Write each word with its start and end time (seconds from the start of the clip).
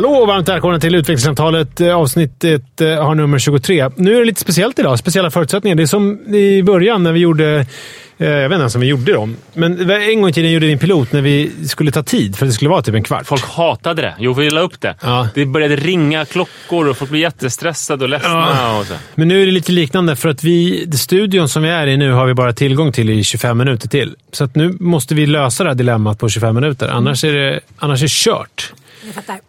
Hallå 0.00 0.12
och 0.14 0.26
varmt 0.28 0.48
välkomna 0.48 0.80
till 0.80 0.94
utvecklingssamtalet. 0.94 1.80
Eh, 1.80 1.96
Avsnittet 1.96 2.80
eh, 2.80 3.04
har 3.04 3.14
nummer 3.14 3.38
23. 3.38 3.90
Nu 3.96 4.14
är 4.14 4.18
det 4.20 4.24
lite 4.24 4.40
speciellt 4.40 4.78
idag. 4.78 4.98
Speciella 4.98 5.30
förutsättningar. 5.30 5.74
Det 5.76 5.82
är 5.82 5.86
som 5.86 6.34
i 6.34 6.62
början 6.62 7.02
när 7.02 7.12
vi 7.12 7.20
gjorde... 7.20 7.66
eh, 8.18 8.28
Jag 8.28 8.48
vet 8.48 8.56
inte 8.56 8.60
ens 8.60 8.74
om 8.74 8.80
vi 8.80 8.86
gjorde 8.86 9.12
dem. 9.12 9.36
Men 9.54 9.90
en 9.90 10.20
gång 10.20 10.30
i 10.30 10.32
tiden 10.32 10.52
gjorde 10.52 10.66
vi 10.66 10.72
en 10.72 10.78
pilot 10.78 11.12
när 11.12 11.20
vi 11.22 11.50
skulle 11.68 11.90
ta 11.92 12.02
tid 12.02 12.36
för 12.36 12.46
det 12.46 12.52
skulle 12.52 12.70
vara 12.70 12.82
typ 12.82 12.94
en 12.94 13.02
kvart. 13.02 13.26
Folk 13.26 13.44
hatade 13.44 14.02
det. 14.02 14.14
Jo, 14.18 14.32
vi 14.32 14.50
la 14.50 14.60
upp 14.60 14.80
det. 14.80 14.94
Ja. 15.02 15.28
Det 15.34 15.46
började 15.46 15.76
ringa 15.76 16.24
klockor 16.24 16.88
och 16.88 16.96
folk 16.96 17.10
blev 17.10 17.22
jättestressade 17.22 18.04
och 18.04 18.08
ledsna. 18.10 18.30
Ja. 18.30 18.78
Och. 18.80 18.86
Men 19.14 19.28
nu 19.28 19.42
är 19.42 19.46
det 19.46 19.52
lite 19.52 19.72
liknande 19.72 20.16
för 20.16 20.28
att 20.28 20.44
vi, 20.44 20.88
studion 20.92 21.48
som 21.48 21.62
vi 21.62 21.68
är 21.68 21.86
i 21.86 21.96
nu 21.96 22.12
har 22.12 22.26
vi 22.26 22.34
bara 22.34 22.52
tillgång 22.52 22.92
till 22.92 23.10
i 23.10 23.24
25 23.24 23.58
minuter 23.58 23.88
till. 23.88 24.14
Så 24.32 24.48
nu 24.54 24.76
måste 24.80 25.14
vi 25.14 25.26
lösa 25.26 25.64
det 25.64 25.70
här 25.70 25.74
dilemmat 25.74 26.18
på 26.18 26.28
25 26.28 26.54
minuter. 26.54 26.88
Annars 26.88 27.24
är 27.24 27.32
det, 27.34 27.60
annars 27.78 28.00
är 28.00 28.04
det 28.04 28.10
kört. 28.10 28.72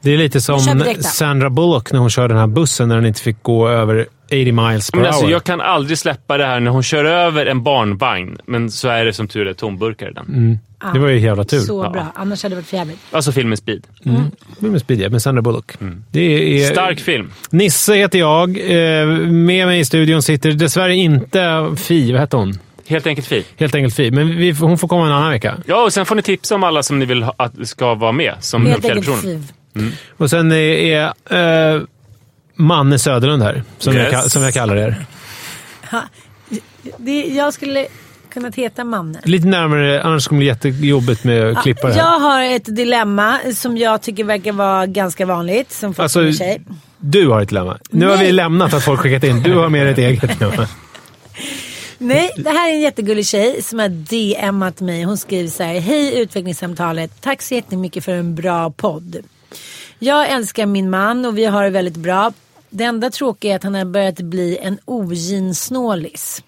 Det 0.02 0.14
är 0.14 0.18
lite 0.18 0.42
kör 0.42 0.42
som. 0.42 0.84
Sandra 1.02 1.50
Bullock 1.50 1.92
när 1.92 2.00
hon 2.00 2.10
körde 2.10 2.28
den 2.34 2.40
här 2.40 2.48
bussen 2.48 2.88
när 2.90 2.96
den 2.96 3.06
inte 3.06 3.22
fick 3.22 3.44
gå 3.44 3.68
över 3.70 4.06
80 4.26 4.52
miles 4.52 4.92
per 4.92 4.98
Men 5.00 5.08
alltså, 5.08 5.22
hour. 5.24 5.32
jag 5.32 5.44
kan 5.44 5.62
aldrig 5.62 5.98
släppa 5.98 6.38
det 6.38 6.46
här 6.46 6.60
när 6.60 6.72
hon 6.72 6.84
kör 6.84 7.06
över 7.06 7.46
en 7.46 7.64
barnvagn, 7.64 8.38
men 8.46 8.72
så 8.72 8.88
är 8.90 9.06
det 9.06 9.14
som 9.14 9.28
tur 9.28 9.48
är 9.48 9.54
tomburkar 9.54 10.10
i 10.10 10.14
den. 10.14 10.26
Mm. 10.26 10.58
Det 10.94 11.00
var 11.00 11.10
ju 11.10 11.20
jävla 11.20 11.44
tur. 11.44 11.60
Så 11.60 11.84
Ja. 11.86 11.90
bra. 11.90 12.08
Annars 12.16 12.44
hade 12.44 12.56
det 12.56 12.60
varit 12.60 12.68
för 12.68 12.78
jävligt. 12.78 13.00
Alltså 13.12 13.32
filmen 13.32 13.58
Speed. 13.58 13.88
Det 14.60 14.68
med 14.68 14.82
Speed, 14.82 15.00
ja, 15.02 15.10
med 15.10 15.22
Sandra 15.22 15.42
Bullock. 15.42 15.72
Det 16.12 16.22
är, 16.64 16.72
Stark 16.72 17.00
film. 17.00 17.32
Nisse 17.50 17.94
heter 17.94 18.20
jag. 18.20 18.50
Eh, 18.50 19.08
Med 19.28 19.68
mig 19.68 19.80
i 19.80 19.86
studion 19.86 20.22
sitter 20.22 20.52
dessvärre 20.52 20.96
inte 20.96 21.72
Fi. 21.78 22.12
Vad 22.12 22.22
heter 22.22 22.38
hon? 22.38 22.60
Helt 22.88 23.08
enkelt 23.08 23.28
fin. 23.28 23.44
Helt 23.58 23.76
enkelt 23.76 23.96
Fi. 23.96 24.12
Men 24.12 24.38
vi, 24.38 24.52
hon 24.52 24.78
får 24.78 24.88
komma 24.88 25.06
en 25.06 25.12
annan 25.12 25.30
vecka. 25.32 25.58
Ja, 25.66 25.84
och 25.84 25.94
sen 25.94 26.06
får 26.06 26.16
ni 26.16 26.22
tipsa 26.22 26.56
om 26.56 26.64
alla 26.64 26.84
som 26.84 27.00
ni 27.00 27.06
vill 27.06 27.24
ha, 27.24 27.34
att 27.38 27.68
ska 27.68 27.94
vara 27.96 28.12
med 28.12 28.34
som 28.40 28.66
Helt 28.66 28.82
fjärde 28.86 29.00
enkelt 29.00 29.22
person. 29.22 29.44
fiv. 29.74 29.92
Och 30.18 30.30
sen 30.30 30.52
är 30.52 31.04
eh, 31.76 31.82
Manne 32.56 33.00
Söderlund 33.00 33.44
här, 33.44 33.64
som, 33.78 33.94
jag, 33.94 34.04
Yes. 34.06 34.14
ka- 34.26 34.30
som 34.30 34.42
jag 34.44 34.54
kallar 34.54 34.76
er. 34.76 35.06
Ha, 35.92 36.02
det, 36.98 37.22
jag 37.26 37.54
skulle 37.54 37.88
kunnat 38.34 38.56
heta 38.56 38.84
Manne. 38.84 39.20
Lite 39.24 39.48
närmare, 39.48 40.02
annars 40.04 40.28
kommer 40.28 40.40
det 40.46 40.60
bli 40.62 40.70
jättejobbigt 40.72 41.24
med 41.24 41.50
att 41.58 41.64
klippa 41.64 41.88
det 41.88 41.94
här. 41.94 42.00
Jag 42.00 42.20
har 42.20 42.44
ett 42.44 42.76
dilemma 42.76 43.40
som 43.56 43.78
jag 43.78 44.02
tycker 44.02 44.24
verkar 44.24 44.52
vara 44.52 44.86
ganska 44.86 45.26
vanligt. 45.26 45.72
Som 45.72 45.94
folk 45.94 46.04
Alltså, 46.04 46.34
sig. 46.34 46.62
Du 46.98 47.28
har 47.28 47.42
ett 47.42 47.50
dilemma. 47.50 47.78
Nu 47.90 48.08
har 48.08 48.16
Nej. 48.18 48.26
vi 48.26 48.32
lämnat 48.32 48.74
att 48.74 48.84
folk 48.84 49.00
skickat 49.02 49.24
in. 49.24 49.44
Du 49.44 49.54
har 49.56 49.70
med 49.70 49.86
dig 49.86 49.92
ett 49.92 49.98
eget 50.22 50.40
dilemma. 50.40 50.68
Nej, 52.04 52.32
det 52.38 52.50
här 52.50 52.70
är 52.70 52.74
en 52.74 52.82
jättegullig 52.82 53.26
tjej 53.26 53.62
som 53.62 53.80
har 53.80 53.90
DMat 53.90 54.82
mig. 54.82 55.04
Hon 55.04 55.18
skriver 55.18 55.50
så 55.50 55.64
här. 55.64 55.80
Hej 55.80 56.20
utvecklingssamtalet. 56.20 57.22
Tack 57.22 57.42
så 57.42 57.54
jättemycket 57.54 58.06
för 58.06 58.12
en 58.12 58.36
bra 58.36 58.72
podd. 58.72 59.18
Jag 60.00 60.30
älskar 60.30 60.66
min 60.66 60.90
man 60.90 61.26
och 61.26 61.38
vi 61.38 61.46
har 61.46 61.64
det 61.64 61.70
väldigt 61.70 61.98
bra. 61.98 62.34
Det 62.70 62.84
enda 62.84 63.10
tråkiga 63.10 63.52
är 63.52 63.56
att 63.56 63.64
han 63.64 63.76
har 63.76 63.86
börjat 63.86 64.20
bli 64.20 64.58
en 64.58 64.80
oginsnålis. 64.86 66.44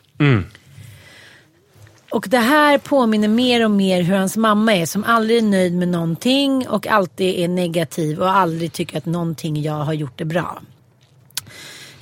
Och 2.09 2.25
det 2.29 2.38
här 2.38 2.77
påminner 2.77 3.27
mer 3.27 3.66
och 3.66 3.72
mer 3.72 4.01
hur 4.01 4.16
hans 4.16 4.38
mamma 4.38 4.75
är 4.75 4.85
som 4.85 5.03
aldrig 5.03 5.38
är 5.38 5.41
nöjd 5.41 5.73
med 5.73 5.88
någonting 5.88 6.67
och 6.67 6.88
alltid 6.88 7.39
är 7.39 7.47
negativ 7.47 8.19
och 8.19 8.35
aldrig 8.35 8.73
tycker 8.73 8.97
att 8.97 9.06
någonting 9.06 9.61
jag 9.61 9.73
har 9.73 9.94
gjort 9.94 10.22
är 10.22 10.25
bra. 10.25 10.61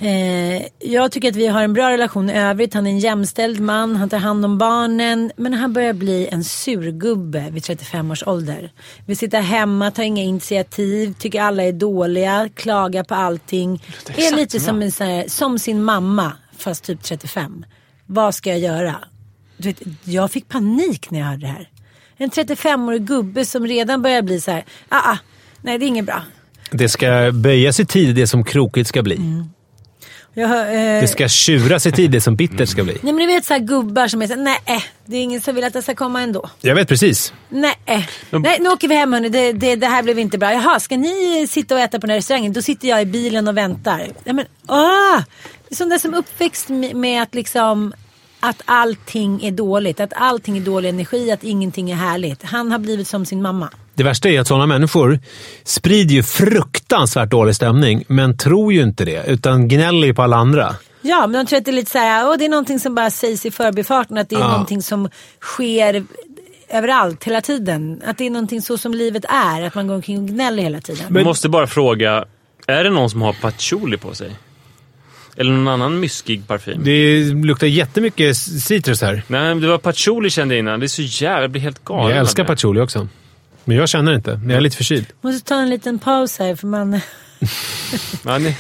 Eh, 0.01 0.66
jag 0.79 1.12
tycker 1.12 1.29
att 1.29 1.35
vi 1.35 1.47
har 1.47 1.63
en 1.63 1.73
bra 1.73 1.89
relation 1.89 2.29
i 2.29 2.34
övrigt. 2.34 2.73
Han 2.73 2.88
är 2.88 2.91
en 2.91 3.00
jämställd 3.00 3.59
man, 3.59 3.95
han 3.95 4.09
tar 4.09 4.17
hand 4.17 4.45
om 4.45 4.57
barnen. 4.57 5.31
Men 5.35 5.53
han 5.53 5.73
börjar 5.73 5.94
bli 5.94 6.28
en 6.31 6.44
surgubbe 6.44 7.50
vid 7.51 7.63
35 7.63 8.12
års 8.12 8.23
ålder. 8.28 8.72
Vill 9.06 9.17
sitta 9.17 9.39
hemma, 9.39 9.91
tar 9.91 10.03
inga 10.03 10.23
initiativ, 10.23 11.13
tycker 11.19 11.41
alla 11.41 11.63
är 11.63 11.72
dåliga, 11.72 12.50
klagar 12.56 13.03
på 13.03 13.16
allting. 13.16 13.84
Är 14.07 14.12
exakt 14.12 14.35
lite 14.35 14.59
som 14.59 14.81
en, 14.81 14.91
här, 15.00 15.28
som 15.28 15.59
sin 15.59 15.84
mamma, 15.84 16.33
fast 16.57 16.83
typ 16.83 17.03
35. 17.03 17.66
Vad 18.06 18.35
ska 18.35 18.50
jag 18.50 18.59
göra? 18.59 18.95
Du 19.57 19.68
vet, 19.68 19.81
jag 20.03 20.31
fick 20.31 20.47
panik 20.47 21.12
när 21.12 21.19
jag 21.19 21.25
hörde 21.25 21.41
det 21.41 21.47
här. 21.47 21.69
En 22.18 22.29
35-årig 22.29 23.01
gubbe 23.01 23.45
som 23.45 23.68
redan 23.68 24.01
börjar 24.01 24.22
bli 24.22 24.41
så 24.41 24.51
här, 24.51 24.66
ah, 24.89 25.12
ah, 25.12 25.18
nej 25.62 25.78
det 25.78 25.85
är 25.85 25.88
inget 25.88 26.06
bra. 26.06 26.23
Det 26.72 26.89
ska 26.89 27.31
böjas 27.33 27.79
i 27.79 27.85
tid 27.85 28.16
det 28.16 28.28
som 28.28 28.44
krokigt 28.44 28.89
ska 28.89 29.03
bli. 29.03 29.19
Jag, 30.34 30.52
eh, 30.52 31.02
Det 31.02 31.08
ska 31.08 31.28
tjuras 31.28 31.86
i 31.86 31.92
tid 31.92 32.12
det 32.12 32.22
som 32.22 32.36
bittert 32.36 32.69
ska 32.69 32.84
bli. 32.84 32.97
Nej 33.02 33.14
men 33.14 33.28
du 33.28 33.34
vet 33.34 33.46
så 33.46 33.53
här 33.53 33.59
gubbar 33.59 34.08
som 34.08 34.22
är 34.22 34.28
så 34.28 34.34
här, 34.34 34.42
nej 34.42 34.59
eh, 34.66 34.84
det 35.06 35.18
är 35.18 35.22
ingen 35.22 35.42
som 35.42 35.56
vill 35.56 35.64
att 35.64 35.75
jag 35.75 35.84
ska 35.84 35.96
komma 35.96 36.22
ändå. 36.22 36.50
Jag 36.62 36.75
vet 36.75 36.88
precis. 36.88 37.34
Nej, 37.50 37.74
eh, 37.86 38.03
nej 38.30 38.58
nu 38.59 38.69
åker 38.69 38.88
vi 38.88 38.96
hem 38.96 39.14
hörni, 39.14 39.30
det, 39.30 39.52
det, 39.52 39.75
det 39.75 39.88
här 39.88 40.03
blev 40.03 40.19
inte 40.19 40.38
bra. 40.38 40.53
Jaha, 40.53 40.80
ska 40.80 40.97
ni 40.97 41.47
sitta 41.50 41.75
och 41.75 41.81
äta 41.81 42.00
på 42.00 42.08
den 42.08 42.09
här 42.09 42.18
restaurangen? 42.18 42.53
Då 42.53 42.62
sitter 42.62 42.88
jag 42.88 43.02
i 43.02 43.06
bilen 43.06 43.47
och 43.47 43.58
väntar. 43.58 43.97
Nej, 44.24 44.36
men, 44.36 44.46
åh! 44.68 45.22
Det 45.68 45.74
är 45.74 45.75
sån 45.75 45.90
där 45.90 45.97
som 45.97 46.14
uppväxt 46.14 46.69
med, 46.69 46.96
med 46.96 47.22
att 47.22 47.36
liksom 47.36 47.94
att 48.40 48.62
allting 48.66 49.44
är 49.44 49.52
dåligt, 49.52 50.00
att 50.00 50.13
allting 50.16 50.58
är 50.58 50.62
dålig 50.62 50.90
energi, 50.90 51.31
att 51.31 51.44
ingenting 51.44 51.92
är 51.92 51.96
härligt. 51.96 52.44
Han 52.44 52.72
har 52.72 52.80
blivit 52.80 53.08
som 53.08 53.25
sin 53.25 53.42
mamma. 53.42 53.69
Det 54.01 54.06
värsta 54.06 54.29
är 54.29 54.39
att 54.39 54.47
sådana 54.47 54.66
människor 54.66 55.19
sprider 55.63 56.16
ju 56.16 56.23
fruktansvärt 56.23 57.29
dålig 57.29 57.56
stämning, 57.56 58.03
men 58.07 58.38
tror 58.38 58.73
ju 58.73 58.81
inte 58.81 59.06
det, 59.06 59.23
utan 59.28 59.67
gnäller 59.67 60.07
ju 60.07 60.13
på 60.13 60.22
alla 60.23 60.38
andra. 60.38 60.75
Ja, 61.01 61.28
men 61.28 61.31
de 61.45 61.50
tror 61.50 61.57
att 61.59 61.66
det 61.66 61.72
är 61.72 61.73
lite 61.73 61.91
så 61.91 61.97
här, 61.97 62.29
åh, 62.29 62.35
det 62.39 62.45
är 62.45 62.50
någonting 62.50 62.79
som 62.79 62.95
bara 62.95 63.09
sägs 63.09 63.45
i 63.45 63.51
förbifarten, 63.51 64.17
att 64.17 64.29
det 64.29 64.35
är 64.35 64.39
Ja. 64.39 64.47
någonting 64.51 64.81
som 64.81 65.09
sker 65.41 66.03
överallt, 66.69 67.23
hela 67.23 67.41
tiden. 67.41 68.01
Att 68.06 68.17
det 68.17 68.25
är 68.25 68.29
någonting 68.29 68.62
så 68.62 68.78
som 68.78 68.94
livet 68.94 69.25
är, 69.25 69.62
att 69.62 69.75
man 69.75 69.88
går 69.88 69.95
omkring 69.95 70.18
och 70.18 70.28
gnäller 70.28 70.63
hela 70.63 70.81
tiden. 70.81 71.06
Men- 71.09 71.23
Måste 71.23 71.50
bara 71.50 71.68
fråga, 71.68 72.25
är 72.68 72.83
det 72.83 72.89
någon 72.89 73.09
som 73.09 73.22
har 73.22 73.33
patchouli 73.33 73.97
på 73.97 74.13
sig? 74.16 74.31
Eller 75.38 75.51
någon 75.51 75.68
annan 75.68 76.00
myskig 76.00 76.47
parfym? 76.47 76.81
Det 76.83 77.23
luktar 77.23 77.68
jättemycket 77.68 78.38
citrus 78.38 79.01
här. 79.01 79.23
Nej, 79.28 79.56
det 79.56 79.68
var 79.68 79.78
patchouli 79.78 80.29
kände 80.29 80.56
jag 80.56 80.59
innan. 80.59 80.79
Det 80.79 80.85
är 80.85 80.88
så 80.88 81.01
jävla... 81.01 81.41
Jag 81.41 81.51
blir 81.51 81.62
helt 81.62 81.85
galen. 81.85 82.09
Jag 82.09 82.18
älskar 82.19 82.44
patchouli 82.44 82.81
också. 82.81 83.07
Men 83.66 83.78
jag 83.78 83.90
känner 83.90 84.14
inte. 84.14 84.40
Jag 84.44 84.58
är 84.58 84.62
lite 84.62 84.78
förkyld. 84.78 85.06
Måste 85.22 85.48
ta 85.50 85.56
en 85.56 85.70
liten 85.70 86.00
paus 86.00 86.40
här 86.40 86.56
för 86.56 86.68
man... 86.68 87.00
Ja, 88.26 88.40
det, 88.40 88.56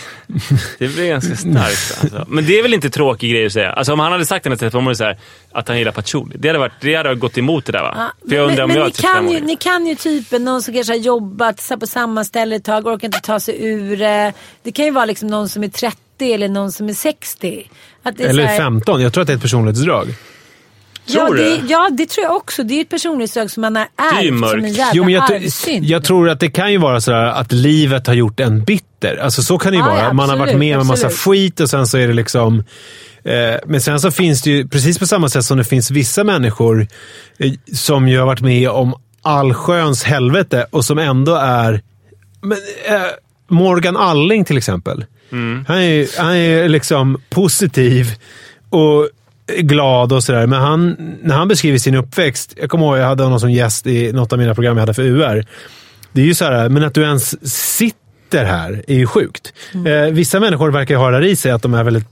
det 0.79 0.87
blir 0.87 1.07
ganska 1.07 1.35
starkt. 1.35 2.01
Alltså. 2.01 2.25
Men 2.27 2.45
det 2.45 2.59
är 2.59 2.63
väl 2.63 2.73
inte 2.73 2.89
tråkig 2.89 3.31
grej 3.31 3.45
att 3.45 3.53
säga? 3.53 3.71
Alltså, 3.71 3.93
om 3.93 3.99
han 3.99 4.11
hade 4.11 4.25
sagt 4.25 4.43
till 4.43 4.51
en 4.51 4.57
35 4.57 4.95
så 4.95 5.03
här, 5.03 5.17
att 5.51 5.67
han 5.67 5.77
gillar 5.77 5.91
patchouli, 5.91 6.35
det 6.39 6.47
hade, 6.47 6.59
varit, 6.59 6.73
det 6.81 6.95
hade 6.95 7.15
gått 7.15 7.37
emot 7.37 7.65
det 7.65 7.71
där 7.71 7.81
va? 7.81 7.93
Ja, 7.97 8.29
För 8.29 8.35
jag 8.35 8.49
undrar 8.49 8.63
om 8.63 8.67
men 8.67 8.77
jag 8.77 8.85
är 8.85 8.89
ni, 8.89 8.93
kan 8.93 9.25
35 9.25 9.31
ju, 9.31 9.41
ni 9.41 9.55
kan 9.55 9.87
ju 9.87 9.95
typen 9.95 10.43
någon 10.43 10.61
som 10.61 10.73
kanske 10.73 10.93
har 10.93 10.97
jobbat 10.97 11.67
här 11.69 11.77
på 11.77 11.87
samma 11.87 12.23
ställe 12.23 12.55
ett 12.55 12.63
tag, 12.63 12.87
orkar 12.87 13.07
inte 13.07 13.19
ta 13.19 13.39
sig 13.39 13.65
ur 13.65 13.97
det. 13.97 14.33
Det 14.63 14.71
kan 14.71 14.85
ju 14.85 14.91
vara 14.91 15.05
liksom 15.05 15.27
någon 15.27 15.49
som 15.49 15.63
är 15.63 15.67
30 15.67 16.33
eller 16.33 16.49
någon 16.49 16.71
som 16.71 16.89
är 16.89 16.93
60. 16.93 17.69
Att 18.03 18.17
det 18.17 18.23
är 18.23 18.29
Eller 18.29 18.43
så 18.43 18.49
här, 18.49 18.57
15. 18.57 19.01
Jag 19.01 19.13
tror 19.13 19.21
att 19.21 19.27
det 19.27 19.33
är 19.33 19.37
ett 19.37 19.41
personlighetsdrag. 19.41 20.07
Ja, 21.05 21.25
Tror 21.25 21.35
du 21.35 21.43
det, 21.43 21.49
det? 21.49 21.61
ja, 21.67 21.89
det 21.91 22.09
tror 22.09 22.23
jag 22.25 22.35
också. 22.35 22.63
Det 22.63 22.73
är 22.73 22.81
ett 22.81 22.89
personlighetsdrag 22.89 23.51
som 23.51 23.61
man 23.61 23.75
har 23.75 23.87
är 23.97 24.21
ju 24.21 24.27
ärvt 24.29 24.39
mörkt. 24.39 24.75
som 24.75 24.85
Jo, 24.93 25.03
men 25.03 25.13
jag, 25.13 25.43
jag 25.81 26.03
tror 26.03 26.29
att 26.29 26.39
det 26.39 26.49
kan 26.49 26.71
ju 26.71 26.77
vara 26.77 27.01
så 27.01 27.11
här 27.11 27.25
att 27.25 27.51
livet 27.51 28.07
har 28.07 28.13
gjort 28.13 28.39
en 28.39 28.63
bitter. 28.63 29.17
Alltså 29.17 29.43
så 29.43 29.57
kan 29.57 29.71
det 29.71 29.77
ju 29.77 29.83
Ja, 29.83 29.89
vara. 29.89 30.03
ja, 30.03 30.13
Man 30.13 30.29
har 30.29 30.37
varit 30.37 30.57
med 30.57 30.75
om 30.75 30.81
en 30.81 30.87
massa 30.87 31.09
skit 31.09 31.59
och 31.59 31.69
sen 31.69 31.87
så 31.87 31.97
är 31.97 32.07
det 32.07 32.13
liksom... 32.13 32.63
Eh, 33.23 33.55
men 33.65 33.81
sen 33.81 33.99
så 33.99 34.11
finns 34.11 34.41
det 34.41 34.49
ju, 34.49 34.67
precis 34.67 34.99
på 34.99 35.05
samma 35.07 35.29
sätt 35.29 35.45
som 35.45 35.57
det 35.57 35.63
finns 35.63 35.91
vissa 35.91 36.23
människor 36.23 36.87
eh, 37.39 37.51
som 37.73 38.07
ju 38.07 38.19
har 38.19 38.25
varit 38.25 38.41
med 38.41 38.69
om 38.69 38.93
allsköns 39.21 40.03
helvete 40.03 40.65
och 40.69 40.85
som 40.85 40.97
ändå 40.99 41.35
är... 41.35 41.81
Men, 42.41 42.57
eh, 42.85 43.01
Morgan 43.49 43.97
Alling 43.97 44.45
till 44.45 44.57
exempel. 44.57 45.05
Han, 45.67 45.77
är, 45.77 46.21
han 46.21 46.35
är 46.35 46.69
liksom 46.69 47.21
positiv 47.29 48.07
och 48.69 49.09
glad 49.47 50.11
och 50.11 50.23
sådär. 50.23 50.47
Men 50.47 50.61
han, 50.61 50.95
när 51.21 51.35
han 51.35 51.47
beskriver 51.47 51.77
sin 51.77 51.95
uppväxt. 51.95 52.53
Jag 52.61 52.69
kommer 52.69 52.85
ihåg 52.85 52.97
jag 52.97 53.05
hade 53.05 53.23
honom 53.23 53.39
som 53.39 53.51
gäst 53.51 53.87
i 53.87 54.13
något 54.13 54.33
av 54.33 54.39
mina 54.39 54.53
program 54.53 54.77
jag 54.77 54.81
hade 54.81 54.93
för 54.93 55.03
UR. 55.03 55.45
Det 56.11 56.21
är 56.21 56.25
ju 56.25 56.33
så 56.33 56.45
här, 56.45 56.69
men 56.69 56.83
att 56.83 56.93
du 56.93 57.01
ens 57.01 57.53
sitter 57.53 58.01
här 58.37 58.83
är 58.87 58.95
ju 58.95 59.07
sjukt. 59.07 59.53
Eh, 59.73 60.11
vissa 60.13 60.39
människor 60.39 60.71
verkar 60.71 60.95
ha 60.95 61.11
det 61.11 61.17
där 61.19 61.25
i 61.25 61.35
sig, 61.35 61.51
att 61.51 61.61
de 61.61 61.73
är 61.73 61.83
väldigt, 61.83 62.05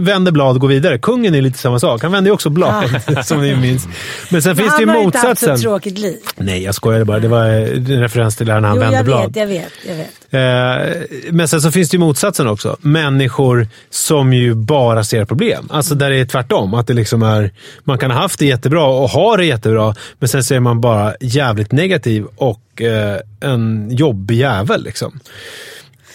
vänder 0.00 0.32
blad 0.32 0.54
och 0.54 0.60
går 0.60 0.68
vidare. 0.68 0.98
Kungen 0.98 1.34
är 1.34 1.42
lite 1.42 1.58
samma 1.58 1.78
sak. 1.78 2.02
Han 2.02 2.12
vänder 2.12 2.28
ju 2.28 2.34
också 2.34 2.50
blad, 2.50 2.84
som 3.24 3.40
ni 3.42 3.56
minns. 3.56 3.88
Men 4.30 4.42
sen 4.42 4.56
finns 4.56 4.76
det 4.76 4.82
ju 4.82 4.86
han 4.88 4.96
har 4.96 5.02
inte 5.04 5.18
haft 5.18 5.28
motsatsen. 5.28 5.60
tråkigt 5.60 5.98
liv. 5.98 6.16
Nej, 6.36 6.62
jag 6.62 6.74
skojade 6.74 7.04
bara. 7.04 7.18
Det 7.18 7.28
var 7.28 7.44
eh, 7.46 7.54
en 7.68 8.00
referens 8.00 8.36
till 8.36 8.46
när 8.46 8.60
han 8.60 8.74
Jo, 8.74 8.80
vände 8.80 8.96
jag 8.96 9.04
blad. 9.04 9.26
vet, 9.26 9.36
jag 9.36 9.46
vet, 9.46 9.72
jag 9.88 9.94
vet. 9.94 10.08
Eh, 10.34 11.02
men 11.30 11.48
sen 11.48 11.60
så 11.60 11.70
finns 11.70 11.88
det 11.90 11.94
ju 11.94 11.98
motsatsen 11.98 12.46
också. 12.48 12.76
Människor 12.80 13.68
som 13.90 14.32
ju 14.32 14.54
bara 14.54 15.04
ser 15.04 15.24
problem. 15.24 15.68
Alltså 15.70 15.94
där 15.94 16.10
det 16.10 16.16
är 16.16 16.24
tvärtom. 16.24 16.74
Att 16.74 16.86
det 16.86 16.94
liksom 16.94 17.22
är, 17.22 17.50
man 17.84 17.98
kan 17.98 18.10
ha 18.10 18.18
haft 18.20 18.38
det 18.38 18.46
jättebra 18.46 18.84
och 18.84 19.08
ha 19.10 19.36
det 19.36 19.44
jättebra, 19.44 19.94
men 20.18 20.28
sen 20.28 20.44
så 20.44 20.54
är 20.54 20.60
man 20.60 20.80
bara 20.80 21.14
jävligt 21.20 21.72
negativ 21.72 22.26
och 22.36 22.60
eh, 22.80 23.16
en 23.40 23.90
jobbig 23.90 24.36
jävel. 24.36 24.84
Liksom. 24.84 25.20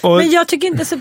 Och, 0.02 0.18
Men 0.18 0.32
jag 0.32 0.48
tycker 0.48 0.68
inte 0.68 0.86
så... 0.86 0.96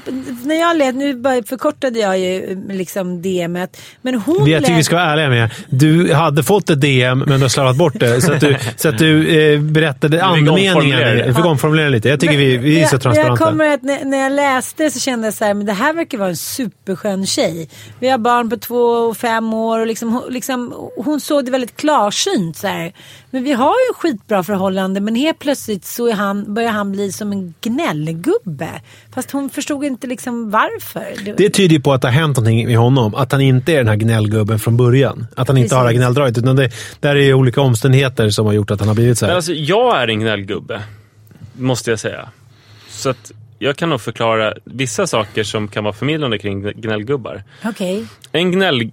När 0.45 0.55
jag 0.55 0.77
lät, 0.77 0.95
nu 0.95 1.23
förkortade 1.47 1.99
jag 1.99 2.19
ju 2.19 2.63
liksom 2.71 3.23
DMet. 3.23 3.81
Men 4.03 4.15
hon 4.15 4.45
det 4.45 4.51
jag 4.51 4.61
tycker 4.63 4.73
lät- 4.73 4.79
vi 4.79 4.85
ska 4.85 4.97
vara 4.97 5.05
ärliga 5.13 5.29
med. 5.29 5.51
Du 5.69 6.15
hade 6.15 6.43
fått 6.43 6.71
ett 6.71 6.81
DM, 6.81 7.19
men 7.19 7.29
du 7.29 7.45
har 7.45 7.49
slarvat 7.49 7.77
bort 7.77 8.01
det. 8.01 8.21
Så 8.21 8.33
att 8.33 8.41
du, 8.41 8.57
så 8.77 8.89
att 8.89 8.99
du 8.99 9.29
eh, 9.55 9.61
berättade 9.61 10.25
andemeningen. 10.25 11.27
Du 11.27 11.35
fick 11.35 11.45
omformulera 11.45 11.89
lite. 11.89 12.09
Jag 12.09 12.21
tycker 12.21 12.37
vi, 12.37 12.57
vi 12.57 12.81
är 12.81 12.87
så 12.87 12.95
jag, 12.95 12.95
jag 12.95 13.01
transparenta. 13.03 13.45
kommer 13.45 13.75
att 13.75 13.83
när, 13.83 14.05
när 14.05 14.19
jag 14.19 14.33
läste 14.33 14.91
så 14.91 15.01
kände 15.01 15.27
jag 15.27 15.35
så 15.35 15.45
här, 15.45 15.55
men 15.55 15.67
det 15.67 15.73
här 15.73 15.93
verkar 15.93 16.19
vara 16.19 16.29
en 16.29 16.37
superskön 16.37 17.27
tjej. 17.27 17.69
Vi 18.01 18.09
har 18.09 18.19
barn 18.19 18.51
på 18.51 18.57
två 18.57 18.77
och 18.83 19.17
fem 19.17 19.55
år 19.55 19.79
och 19.79 19.87
liksom, 19.87 20.13
hon- 20.13 20.33
liksom, 20.33 20.75
hon 20.97 21.21
såg 21.21 21.45
det 21.45 21.51
väldigt 21.51 21.77
klarsynt. 21.77 22.57
Så 22.57 22.67
här. 22.67 22.93
Men 23.31 23.45
vi 23.45 23.53
har 23.53 23.73
ju 23.89 23.95
skitbra 23.95 24.43
förhållande 24.43 25.01
men 25.01 25.15
helt 25.15 25.39
plötsligt 25.39 25.85
så 25.85 26.07
är 26.09 26.13
han, 26.13 26.55
börjar 26.55 26.71
han 26.71 26.93
bli 26.93 27.13
som 27.13 27.33
en 27.33 27.55
gnällgubbe. 27.61 28.69
Fast 29.15 29.31
hon 29.31 29.51
förstod 29.51 29.85
inte 29.85 30.07
liksom 30.07 30.51
varför. 30.51 31.35
Det, 31.37 31.51
tyder 31.51 31.75
ju 31.75 31.81
på 31.81 31.93
att 31.93 32.03
det 32.03 32.09
har 32.09 32.13
hänt 32.13 32.37
någonting 32.37 32.67
med 32.67 32.77
honom. 32.77 33.15
Att 33.15 33.33
han 33.33 33.41
inte 33.41 33.73
är 33.73 33.77
den 33.77 33.89
här 33.89 33.97
gnällgubben 33.97 34.59
från 34.59 34.77
början. 34.77 35.27
Att 35.37 35.49
han 35.49 35.57
inte 35.57 35.75
har 35.75 35.83
det 35.83 35.89
här 35.89 35.93
Precis. 35.93 36.01
gnälldraget. 36.01 36.39
Utan 36.39 36.57
det 36.57 36.71
där 37.01 37.17
är 37.17 37.35
olika 37.35 37.61
omständigheter 37.61 38.31
som 38.31 38.47
har 38.47 38.53
gjort 38.53 38.71
att 38.71 38.81
han 38.81 38.89
har 38.89 38.95
blivit 38.95 39.19
så 39.19 39.27
här. 39.27 39.31
Men 39.31 39.37
alltså, 39.37 39.53
jag 39.53 40.03
är 40.03 40.09
en 40.09 40.21
gnällgubbe, 40.21 40.83
måste 41.53 41.91
jag 41.91 41.99
säga. 41.99 42.29
Så 42.89 43.11
att 43.11 43.33
jag 43.59 43.77
kan 43.77 43.89
nog 43.89 44.01
förklara 44.01 44.55
vissa 44.65 45.07
saker 45.07 45.45
som 45.45 45.69
kan 45.69 45.85
vara 45.85 45.95
förmildrande 45.95 46.39
kring 46.39 46.63
gnällgubbar. 46.63 47.43
Okej. 47.65 48.05
En 48.33 48.53
gnäll 48.53 48.91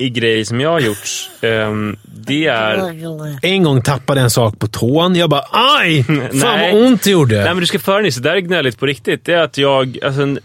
i 0.00 0.10
grej 0.10 0.44
som 0.44 0.60
jag 0.60 0.70
har 0.70 0.80
gjort, 0.80 1.30
ehm, 1.40 1.96
det 2.02 2.46
är... 2.46 3.44
En 3.46 3.62
gång 3.62 3.82
tappade 3.82 4.20
en 4.20 4.30
sak 4.30 4.58
på 4.58 4.66
tån. 4.66 5.16
Jag 5.16 5.30
bara 5.30 5.44
aj! 5.50 6.04
Fan 6.04 6.28
Nej. 6.32 6.74
vad 6.74 6.82
ont 6.86 7.02
det 7.02 7.10
gjorde. 7.10 7.36
Nej, 7.36 7.44
men 7.44 7.60
du 7.60 7.66
ska 7.66 7.78
föra 7.78 8.02
dig, 8.02 8.12
så 8.12 8.20
där 8.20 8.30
är 8.30 8.40
gnälligt 8.40 8.78
på 8.78 8.86
riktigt. 8.86 9.24
Det 9.24 9.32
är 9.32 9.42
att 9.42 9.58
jag, 9.58 9.98
alltså, 10.02 10.36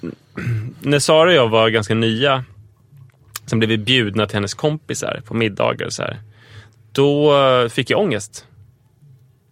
när 0.79 0.99
Sara 0.99 1.29
och 1.29 1.35
jag 1.35 1.49
var 1.49 1.69
ganska 1.69 1.95
nya, 1.95 2.43
sen 3.45 3.59
blev 3.59 3.69
vi 3.69 3.77
bjudna 3.77 4.25
till 4.25 4.35
hennes 4.35 4.53
kompisar 4.53 5.21
på 5.25 5.33
middagar 5.33 5.85
och 5.85 5.93
så 5.93 6.03
här. 6.03 6.19
Då 6.91 7.37
eh, 7.37 7.69
fick 7.69 7.89
jag 7.89 7.99
ångest. 7.99 8.45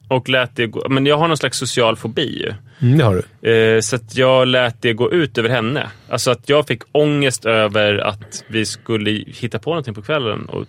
Och 0.10 0.30
lät 0.30 0.56
det 0.56 0.68
gå, 0.68 0.90
men 0.90 1.06
jag 1.06 1.18
har 1.18 1.28
någon 1.28 1.38
slags 1.38 1.58
social 1.58 1.96
fobi 1.96 2.40
ju. 2.40 2.54
Mm, 2.84 2.98
det 2.98 3.04
har 3.04 3.24
du. 3.42 3.50
Eh, 3.52 3.80
så 3.82 3.96
att 3.96 4.16
jag 4.18 4.48
lät 4.48 4.82
det 4.82 4.94
gå 4.94 5.12
ut 5.12 5.38
över 5.38 5.50
henne. 5.50 5.88
Alltså 6.10 6.32
att 6.32 6.50
jag 6.50 6.68
fick 6.68 6.82
ångest 6.92 7.46
över 7.46 7.98
att 7.98 8.44
vi 8.48 8.66
skulle 8.66 9.12
hitta 9.28 9.60
på 9.60 9.70
någonting 9.70 9.94
på 9.94 10.02
kvällen 10.02 10.46
och 10.46 10.66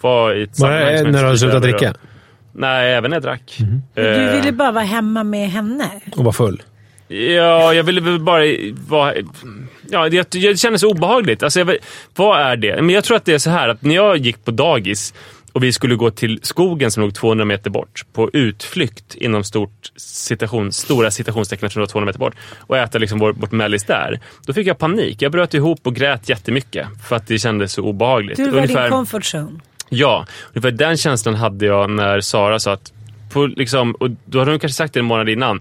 vara 0.00 0.34
i 0.36 0.42
ett 0.42 0.50
jag 0.58 0.68
när 0.68 1.04
du 1.04 1.18
hade 1.18 1.38
slutat 1.38 1.62
dricka? 1.62 1.90
och- 1.90 1.96
Nej, 2.54 2.94
även 2.94 3.10
när 3.10 3.16
jag 3.16 3.22
drack. 3.22 3.58
Du 3.94 4.02
Eh, 4.02 4.36
ville 4.36 4.52
bara 4.52 4.72
vara 4.72 4.84
hemma 4.84 5.24
med 5.24 5.50
henne. 5.50 5.90
Och 6.16 6.24
var 6.24 6.32
full. 6.32 6.62
Ja, 7.08 7.74
jag 7.74 7.84
ville 7.84 8.00
väl 8.00 8.18
bara 8.20 8.44
vara... 8.88 9.14
Ja, 9.90 10.08
det, 10.08 10.30
det 10.30 10.58
kändes 10.60 10.82
obehagligt. 10.82 11.42
Alltså, 11.42 11.60
jag, 11.60 11.76
vad 12.16 12.40
är 12.40 12.56
det? 12.56 12.82
Men 12.82 12.90
jag 12.94 13.04
tror 13.04 13.16
att 13.16 13.24
det 13.24 13.34
är 13.34 13.38
så 13.38 13.50
här 13.50 13.68
att 13.68 13.82
när 13.82 13.94
jag 13.94 14.16
gick 14.16 14.44
på 14.44 14.50
dagis 14.50 15.14
och 15.52 15.62
vi 15.62 15.72
skulle 15.72 15.94
gå 15.94 16.10
till 16.10 16.40
skogen 16.42 16.90
som 16.90 17.02
låg 17.02 17.14
200 17.14 17.44
meter 17.44 17.70
bort 17.70 18.04
på 18.12 18.30
utflykt 18.32 19.14
inom 19.14 19.44
stort 19.44 19.92
citation, 19.96 20.72
stora 20.72 21.10
citationstecken 21.10 21.66
eftersom 21.66 21.80
det 21.80 21.84
var 21.86 21.90
200 21.92 22.06
meter 22.06 22.18
bort 22.18 22.34
och 22.58 22.76
äta 22.76 22.98
liksom 22.98 23.18
vår, 23.18 23.32
vårt 23.32 23.52
mellis 23.52 23.84
där. 23.84 24.20
Då 24.46 24.52
fick 24.52 24.66
jag 24.66 24.78
panik. 24.78 25.22
Jag 25.22 25.32
bröt 25.32 25.54
ihop 25.54 25.80
och 25.86 25.94
grät 25.94 26.28
jättemycket 26.28 26.86
för 27.08 27.16
att 27.16 27.26
det 27.26 27.38
kändes 27.38 27.72
så 27.72 27.82
obehagligt. 27.82 28.36
Du 28.36 28.50
var 28.50 28.58
Ungefär- 28.58 28.82
din 28.82 28.90
comfort 28.90 29.34
zone. 29.34 29.60
Ja, 29.88 30.26
ungefär 30.52 30.70
den 30.70 30.96
känslan 30.96 31.34
hade 31.34 31.66
jag 31.66 31.90
när 31.90 32.20
Sara 32.20 32.58
sa 32.58 32.72
att, 32.72 32.92
på, 33.32 33.46
liksom, 33.46 33.92
och 33.92 34.10
då 34.24 34.38
hade 34.38 34.50
hon 34.50 34.60
kanske 34.60 34.76
sagt 34.76 34.94
det 34.94 35.00
en 35.00 35.06
månad 35.06 35.28
innan. 35.28 35.60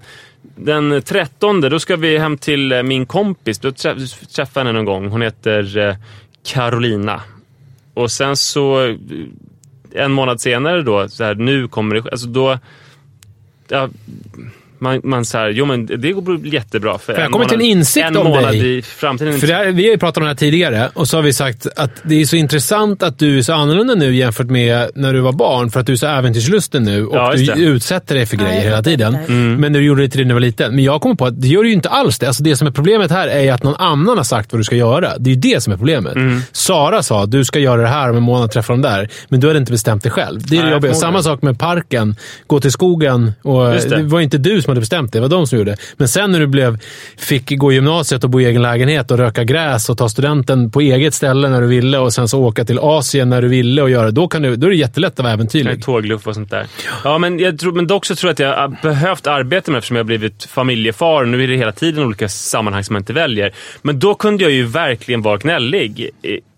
Den 0.56 1.02
13, 1.02 1.62
då 1.62 1.80
ska 1.80 1.96
vi 1.96 2.18
hem 2.18 2.38
till 2.38 2.72
eh, 2.72 2.84
min 2.84 3.06
kompis. 3.06 3.60
Då 3.60 3.72
träff, 3.72 3.98
träffade 4.36 4.60
jag 4.60 4.66
henne 4.66 4.72
någon 4.80 4.86
gång. 4.86 5.10
Hon 5.10 5.22
heter 5.22 5.78
eh, 5.78 5.96
Carolina. 6.44 7.22
Och 7.94 8.12
sen 8.12 8.38
så, 8.38 8.86
eh, 8.88 8.96
en 9.94 10.12
månad 10.12 10.42
senare 10.42 10.82
då, 10.82 11.10
så 11.10 11.24
här, 11.24 11.36
nu 11.36 11.68
kommer 11.68 11.96
det 11.96 12.12
alltså 12.12 12.28
då, 12.28 12.60
ja, 13.68 13.90
man, 14.82 15.02
man 15.04 15.26
så 15.26 15.38
här, 15.38 15.50
jo 15.50 15.66
men 15.66 15.86
det 15.86 16.12
går 16.12 16.48
jättebra. 16.48 16.98
För, 16.98 17.14
För 17.14 17.22
jag 17.22 17.32
kommer 17.32 17.46
till 17.46 17.60
en 17.60 17.66
insikt 17.66 18.06
en 18.08 18.18
om 18.18 18.32
dig. 18.44 18.78
i 18.78 18.82
framtiden. 18.82 19.40
För 19.40 19.48
det 19.48 19.54
här, 19.54 19.72
vi 19.72 19.84
har 19.84 19.92
ju 19.92 19.98
pratat 19.98 20.18
om 20.18 20.24
det 20.24 20.30
här 20.30 20.36
tidigare 20.36 20.90
och 20.94 21.08
så 21.08 21.18
har 21.18 21.22
vi 21.24 21.34
sagt 21.34 21.68
att 21.76 21.92
det 22.04 22.22
är 22.22 22.26
så 22.26 22.36
intressant 22.36 23.04
att 23.04 23.20
du 23.20 23.38
är 23.38 23.42
så 23.42 23.54
annorlunda 23.54 23.96
nu 23.96 24.16
jämfört 24.16 24.48
med 24.50 24.90
när 24.96 25.14
du 25.14 25.20
var 25.20 25.32
barn. 25.32 25.70
För 25.72 25.80
att 25.80 25.86
du 25.86 25.92
är 25.92 25.98
så 25.98 26.08
äventyrslusten 26.08 26.84
nu 26.84 27.06
och 27.06 27.16
Ja, 27.18 27.34
du 27.36 27.46
det. 27.46 27.54
utsätter 27.62 28.16
dig 28.16 28.26
för 28.26 28.38
Ja, 28.38 28.44
grejer 28.44 28.56
jag 28.58 28.64
hela 28.64 28.84
tiden. 28.84 29.14
det. 29.28 29.34
Men 29.34 29.74
du 29.74 29.82
gjorde 29.82 30.02
det 30.02 30.10
till 30.10 30.22
när 30.22 30.28
du 30.28 30.34
var 30.34 30.40
liten. 30.40 30.76
Men 30.76 30.84
jag 30.84 31.02
kommer 31.02 31.16
på 31.16 31.26
att 31.26 31.42
det 31.42 31.48
gör 31.48 31.64
du 31.64 31.70
ju 31.70 31.76
inte 31.76 31.90
alls 31.90 32.20
det. 32.20 32.28
Alltså 32.28 32.44
det 32.44 32.56
som 32.56 32.68
är 32.68 32.72
problemet 32.72 33.12
här 33.12 33.28
är 33.28 33.54
att 33.54 33.64
någon 33.64 33.76
annan 33.76 34.18
har 34.18 34.24
sagt 34.24 34.52
vad 34.52 34.60
du 34.60 34.64
ska 34.64 34.76
göra. 34.76 35.18
Det 35.18 35.30
är 35.30 35.34
ju 35.36 35.40
det 35.42 35.64
som 35.64 35.74
är 35.74 35.78
problemet. 35.78 36.18
Sara 36.52 37.04
sa 37.04 37.26
du 37.26 37.46
ska 37.46 37.60
göra 37.60 37.82
det 37.82 37.88
här 37.88 38.10
om 38.10 38.18
en 38.18 38.24
månad 38.24 38.52
träffa 38.52 38.74
dem 38.74 38.82
där. 38.82 39.10
Men 39.30 39.40
du 39.40 39.48
hade 39.48 39.60
inte 39.60 39.72
bestämt 39.72 40.04
dig 40.04 40.12
själv. 40.12 40.42
Det 40.48 40.56
är 40.56 40.60
Nej, 40.62 40.70
det 40.70 40.74
jobbiga. 40.76 40.94
Samma 40.94 41.24
sak 41.24 41.42
med 41.42 41.60
parken. 41.60 42.16
Gå 42.48 42.60
till 42.60 42.72
skogen. 42.72 43.32
Och 43.42 43.66
det. 43.66 43.90
det. 43.90 44.04
var 44.04 44.22
inte 44.22 44.38
du 44.38 44.62
som 44.62 44.71
hade 44.72 44.80
bestämt 44.80 45.14
det, 45.14 45.18
det 45.18 45.22
var 45.22 45.30
de 45.30 45.48
som 45.48 45.58
gjorde. 45.58 45.78
Men 45.98 46.08
sen 46.08 46.32
när 46.32 46.40
du 46.40 46.48
blev, 46.48 46.80
fick 47.18 47.58
gå 47.58 47.72
i 47.72 47.76
gymnasiet 47.76 48.24
och 48.24 48.30
bo 48.30 48.42
i 48.42 48.46
egen 48.46 48.62
lägenhet 48.62 49.12
och 49.12 49.18
röka 49.18 49.44
gräs 49.44 49.90
och 49.90 49.98
ta 49.98 50.10
studenten 50.10 50.72
på 50.72 50.82
eget 50.82 51.14
ställe 51.14 51.50
när 51.50 51.62
du 51.62 51.68
ville 51.68 51.98
och 51.98 52.14
sen 52.14 52.28
så 52.28 52.40
åka 52.40 52.66
till 52.66 52.80
Asien 52.80 53.30
när 53.30 53.42
du 53.42 53.48
ville 53.48 53.82
och 53.82 53.90
göra 53.90 54.06
det. 54.06 54.12
Då, 54.12 54.28
kan 54.28 54.42
du, 54.42 54.56
då 54.56 54.68
är 54.68 54.72
det 54.72 54.78
jättelätt 54.78 55.14
att 55.14 55.20
vara 55.20 55.34
äventyrlig. 55.34 55.84
Tågluff 55.84 56.28
och 56.28 56.36
sånt 56.36 56.50
där. 56.50 56.66
Ja, 57.04 57.18
men, 57.18 57.40
jag 57.40 57.60
tror, 57.60 57.72
men 57.72 57.88
dock 57.88 58.06
så 58.06 58.16
tror 58.16 58.30
jag 58.30 58.34
att 58.34 58.40
jag 58.40 58.56
har 58.58 58.78
behövt 58.82 59.28
arbeta 59.28 59.72
med 59.72 59.76
det 59.76 59.78
eftersom 59.78 59.96
jag 59.96 60.04
har 60.04 60.08
blivit 60.08 60.44
familjefar. 60.44 61.26
Nu 61.26 61.44
är 61.44 61.48
det 61.48 61.58
hela 61.58 61.72
tiden 61.72 62.04
olika 62.04 62.30
sammanhang 62.30 62.84
som 62.84 62.96
jag 62.96 63.02
inte 63.02 63.14
väljer. 63.14 63.54
Men 63.82 64.00
då 64.00 64.16
kunde 64.16 64.44
jag 64.44 64.52
ju 64.52 64.66
verkligen 64.66 65.22
vara 65.22 65.38
gnällig. 65.38 66.10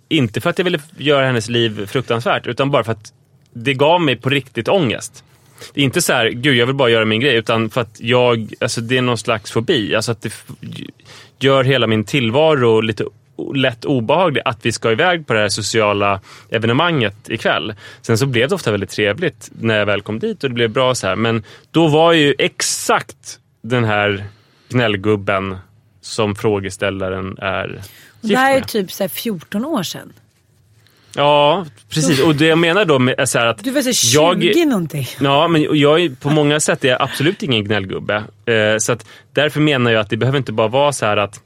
Inte 0.10 0.42
för 0.42 0.50
att 0.50 0.58
jag 0.58 0.66
ville 0.66 0.80
göra 0.98 1.26
hennes 1.26 1.50
liv 1.50 1.86
fruktansvärt, 1.86 2.48
utan 2.48 2.72
bara 2.72 2.84
för 2.84 2.92
att 2.92 3.14
det 3.54 3.74
gav 3.74 4.02
mig 4.02 4.16
på 4.16 4.30
riktigt 4.30 4.68
ångest. 4.68 5.24
Det 5.74 5.82
är 5.82 5.86
inte 5.86 6.02
så 6.02 6.14
här, 6.14 6.30
gud 6.30 6.56
jag 6.56 6.66
vill 6.66 6.76
bara 6.76 6.90
göra 6.90 7.06
min 7.06 7.20
grej, 7.20 7.36
utan 7.36 7.70
för 7.70 7.82
att 7.82 8.00
jag, 8.00 8.54
alltså 8.60 8.82
det 8.82 8.98
är 8.98 9.02
någon 9.02 9.18
slags 9.18 9.52
fobi. 9.52 9.96
Alltså 9.96 10.12
att 10.12 10.22
det 10.22 10.34
gör 11.40 11.64
hela 11.64 11.88
min 11.88 12.04
tillvaro 12.04 12.82
lite 12.82 13.06
lätt 13.56 13.86
obehaglig 13.86 14.42
att 14.46 14.66
vi 14.66 14.72
ska 14.72 14.92
iväg 14.92 15.28
på 15.28 15.34
det 15.34 15.40
här 15.40 15.50
sociala 15.50 16.22
evenemanget 16.50 17.30
ikväll. 17.30 17.74
Sen 18.02 18.18
så 18.18 18.26
blev 18.26 18.50
det 18.50 18.56
ofta 18.56 18.72
väldigt 18.72 18.90
trevligt 18.90 19.52
när 19.60 19.78
jag 19.80 19.86
väl 19.86 20.02
kom 20.02 20.20
dit 20.20 20.44
och 20.44 20.50
det 20.50 20.54
blev 20.54 20.70
bra 20.70 20.96
så 20.96 21.08
här. 21.08 21.16
Men 21.16 21.44
då 21.72 21.88
var 21.88 22.14
ju 22.14 22.36
exakt 22.38 23.40
den 23.62 23.84
här 23.84 24.26
gnällgubben 24.70 25.58
som 26.02 26.36
frågeställaren 26.36 27.38
är 27.38 27.68
Det 28.22 28.28
gift 28.28 28.40
här 28.40 28.52
är 28.56 28.60
med. 28.60 28.68
typ 28.68 28.92
så 28.92 29.04
här 29.04 29.10
14 29.10 29.66
år 29.66 29.84
sedan. 29.84 30.14
Ja, 31.16 31.66
precis. 31.90 32.22
Och 32.22 32.36
det 32.36 32.46
jag 32.46 32.58
menar 32.58 32.86
då 32.86 33.00
med, 33.00 33.16
är 33.18 33.26
så 33.26 33.40
här 33.40 33.46
att 33.46 33.64
Du 33.64 33.72
var 33.72 33.82
så 33.82 33.88
här 33.88 34.36
20 34.36 34.52
jag, 34.60 34.68
någonting. 34.68 35.08
Ja, 35.22 35.48
men 35.48 35.80
jag 35.80 36.02
är, 36.02 36.10
på 36.10 36.30
många 36.30 36.60
sätt 36.60 36.86
är 36.86 37.02
absolut 37.02 37.44
ingen 37.44 37.64
gnällgubbe. 37.64 38.24
Eh, 38.46 38.78
så 38.78 38.92
att 38.92 39.06
därför 39.34 39.60
menar 39.60 39.92
jag 39.92 40.02
att 40.02 40.10
det 40.10 40.18
behöver 40.18 40.38
inte 40.38 40.52
bara 40.52 40.68
vara 40.68 40.92
så 40.92 41.06
här 41.06 41.18
att 41.18 41.42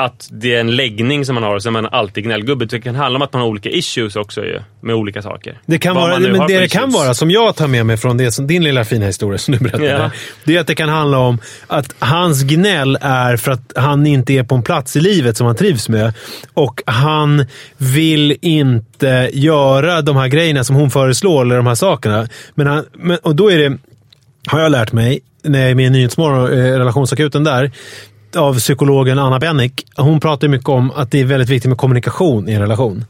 att 0.00 0.28
det 0.30 0.54
är 0.54 0.60
en 0.60 0.76
läggning 0.76 1.24
som 1.24 1.34
man 1.34 1.42
har 1.44 1.54
och 1.54 1.62
så 1.62 1.68
är 1.68 1.70
man 1.70 1.86
alltid 1.86 2.24
gnällgubbe. 2.24 2.64
Det 2.64 2.80
kan 2.80 2.94
handla 2.94 3.16
om 3.16 3.22
att 3.22 3.32
man 3.32 3.42
har 3.42 3.48
olika 3.48 3.68
issues 3.70 4.16
också 4.16 4.44
ju, 4.44 4.60
med 4.80 4.94
olika 4.94 5.22
saker. 5.22 5.60
Det 5.66 5.78
kan 5.78 5.94
Vad 5.94 6.10
vara, 6.10 6.18
men 6.18 6.46
det 6.46 6.58
det 6.60 6.68
kan 6.68 6.90
vara, 6.90 7.14
som 7.14 7.30
jag 7.30 7.56
tar 7.56 7.66
med 7.66 7.86
mig 7.86 7.96
från 7.96 8.16
det, 8.16 8.32
som 8.32 8.46
din 8.46 8.64
lilla 8.64 8.84
fina 8.84 9.06
historia 9.06 9.38
som 9.38 9.54
du 9.54 9.60
berättade, 9.60 9.88
Ja. 9.88 10.10
det 10.44 10.56
är 10.56 10.60
att 10.60 10.66
det 10.66 10.74
kan 10.74 10.88
handla 10.88 11.18
om 11.18 11.38
att 11.66 11.94
hans 11.98 12.42
gnäll 12.42 12.98
är 13.00 13.36
för 13.36 13.52
att 13.52 13.72
han 13.76 14.06
inte 14.06 14.32
är 14.32 14.42
på 14.42 14.54
en 14.54 14.62
plats 14.62 14.96
i 14.96 15.00
livet 15.00 15.36
som 15.36 15.46
han 15.46 15.56
trivs 15.56 15.88
med. 15.88 16.14
Och 16.54 16.82
han 16.86 17.46
vill 17.76 18.36
inte 18.42 19.30
göra 19.32 20.02
de 20.02 20.16
här 20.16 20.28
grejerna 20.28 20.64
som 20.64 20.76
hon 20.76 20.90
föreslår, 20.90 21.42
eller 21.42 21.56
de 21.56 21.66
här 21.66 21.74
sakerna. 21.74 22.28
Men 22.54 22.66
han, 22.66 22.84
men, 22.92 23.18
och 23.22 23.36
då 23.36 23.50
är 23.52 23.58
det, 23.58 23.78
har 24.46 24.60
jag 24.60 24.72
lärt 24.72 24.92
mig, 24.92 25.20
när 25.42 25.60
jag 25.60 25.70
är 25.70 25.74
med 25.74 25.86
i 25.86 25.90
Nyhetsmorgon, 25.90 26.52
eh, 26.52 26.56
relationsakuten 26.78 27.44
där, 27.44 27.70
av 28.36 28.58
psykologen 28.58 29.18
Anna 29.18 29.38
Bennick. 29.38 29.86
Hon 29.96 30.20
pratar 30.20 30.48
mycket 30.48 30.68
om 30.68 30.90
att 30.90 31.10
det 31.10 31.20
är 31.20 31.24
väldigt 31.24 31.48
viktigt 31.48 31.68
med 31.68 31.78
kommunikation 31.78 32.48
i 32.48 32.52
en 32.52 32.60
relation. 32.60 33.04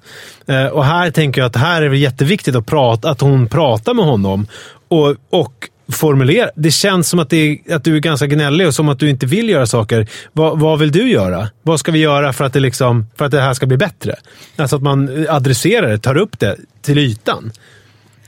Eh, 0.47 0.67
och 0.67 0.85
här 0.85 1.11
tänker 1.11 1.41
jag 1.41 1.49
att 1.49 1.57
här 1.57 1.83
är 1.83 1.91
det 1.91 1.99
jätteviktigt 1.99 2.57
att, 2.57 2.67
prata, 2.67 3.11
att 3.11 3.21
hon 3.21 3.49
pratar 3.49 3.95
med 3.95 4.05
honom. 4.05 4.47
Och, 4.89 5.17
och 5.31 5.69
formulera. 5.89 6.51
Det 6.55 6.71
känns 6.71 7.09
som 7.09 7.19
att, 7.19 7.31
det 7.31 7.37
är, 7.37 7.75
att 7.75 7.85
du 7.85 7.97
är 7.97 8.01
ganska 8.01 8.27
gnällig 8.27 8.67
och 8.67 8.75
som 8.75 8.89
att 8.89 8.99
du 8.99 9.11
inte 9.11 9.27
vill 9.27 9.49
göra 9.49 9.67
saker. 9.67 10.07
Vad, 10.33 10.61
vad 10.61 10.79
vill 10.79 10.93
du 10.93 11.11
göra? 11.11 11.49
Vad 11.63 11.81
ska 11.81 11.93
vi 11.93 11.99
göra 11.99 12.33
för 12.33 12.45
att, 12.45 12.53
det 12.53 12.61
liksom, 12.61 13.07
för 13.17 13.25
att 13.25 13.31
det 13.31 13.41
här 13.41 13.55
ska 13.55 13.67
bli 13.67 13.77
bättre? 13.77 14.17
Alltså 14.57 14.77
att 14.77 14.83
man 14.83 15.27
adresserar 15.29 15.89
det, 15.89 15.99
tar 15.99 16.17
upp 16.17 16.39
det 16.39 16.57
till 16.83 16.99
ytan. 16.99 17.53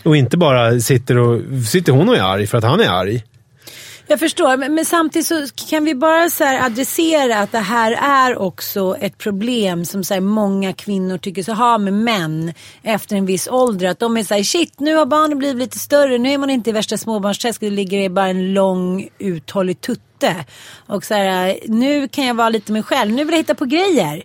Och 0.03 0.17
inte 0.17 0.37
bara 0.37 0.81
sitter 0.81 1.19
och 1.19 1.41
sitter 1.67 1.93
hon 1.93 2.09
och 2.09 2.17
är 2.17 2.23
arg 2.23 2.47
för 2.47 2.59
att 2.59 2.65
han 2.65 2.81
är 2.81 2.89
arg. 2.89 3.23
Jag 4.11 4.21
förstår, 4.21 4.57
men, 4.57 4.75
men, 4.75 4.85
samtidigt 4.85 5.27
så 5.27 5.47
kan 5.71 5.85
vi 5.85 5.95
bara 5.95 6.31
så 6.31 6.45
adressera 6.45 7.39
att 7.39 7.53
det 7.53 7.59
här 7.59 7.93
är 7.93 8.39
också 8.39 8.97
ett 9.01 9.19
problem 9.19 9.85
som 9.85 10.05
så 10.05 10.15
här, 10.15 10.21
många 10.21 10.73
kvinnor 10.73 11.19
tycker 11.19 11.43
sig 11.43 11.55
ha 11.55 11.79
med 11.79 11.93
män 11.93 12.53
efter 12.83 13.17
en 13.17 13.27
viss 13.27 13.49
ålder. 13.49 13.89
Att 13.89 13.99
de 13.99 14.17
är 14.17 14.23
så 14.23 14.35
här, 14.35 14.43
shit 14.43 14.81
nu 14.81 14.95
har 14.95 15.07
barnen 15.07 15.39
blivit 15.39 15.57
lite 15.57 15.79
större, 15.79 16.19
nu 16.19 16.33
är 16.33 16.39
man 16.39 16.51
inte 16.51 16.71
i 16.71 16.73
värsta 16.73 16.97
småbarnsträsket, 16.97 17.61
det 17.61 17.71
ligger 17.71 18.09
bara 18.09 18.29
en 18.29 18.55
lång 18.55 19.09
uthållig 19.19 19.81
tutte. 19.81 20.45
Och 20.87 21.05
så 21.05 21.15
här, 21.15 21.59
nu 21.67 22.09
kan 22.09 22.27
jag 22.27 22.35
vara 22.35 22.49
lite 22.49 22.73
mig 22.73 22.83
själv, 22.83 23.13
nu 23.13 23.25
vill 23.25 23.33
jag 23.33 23.39
hitta 23.39 23.55
på 23.55 23.65
grejer 23.65 24.25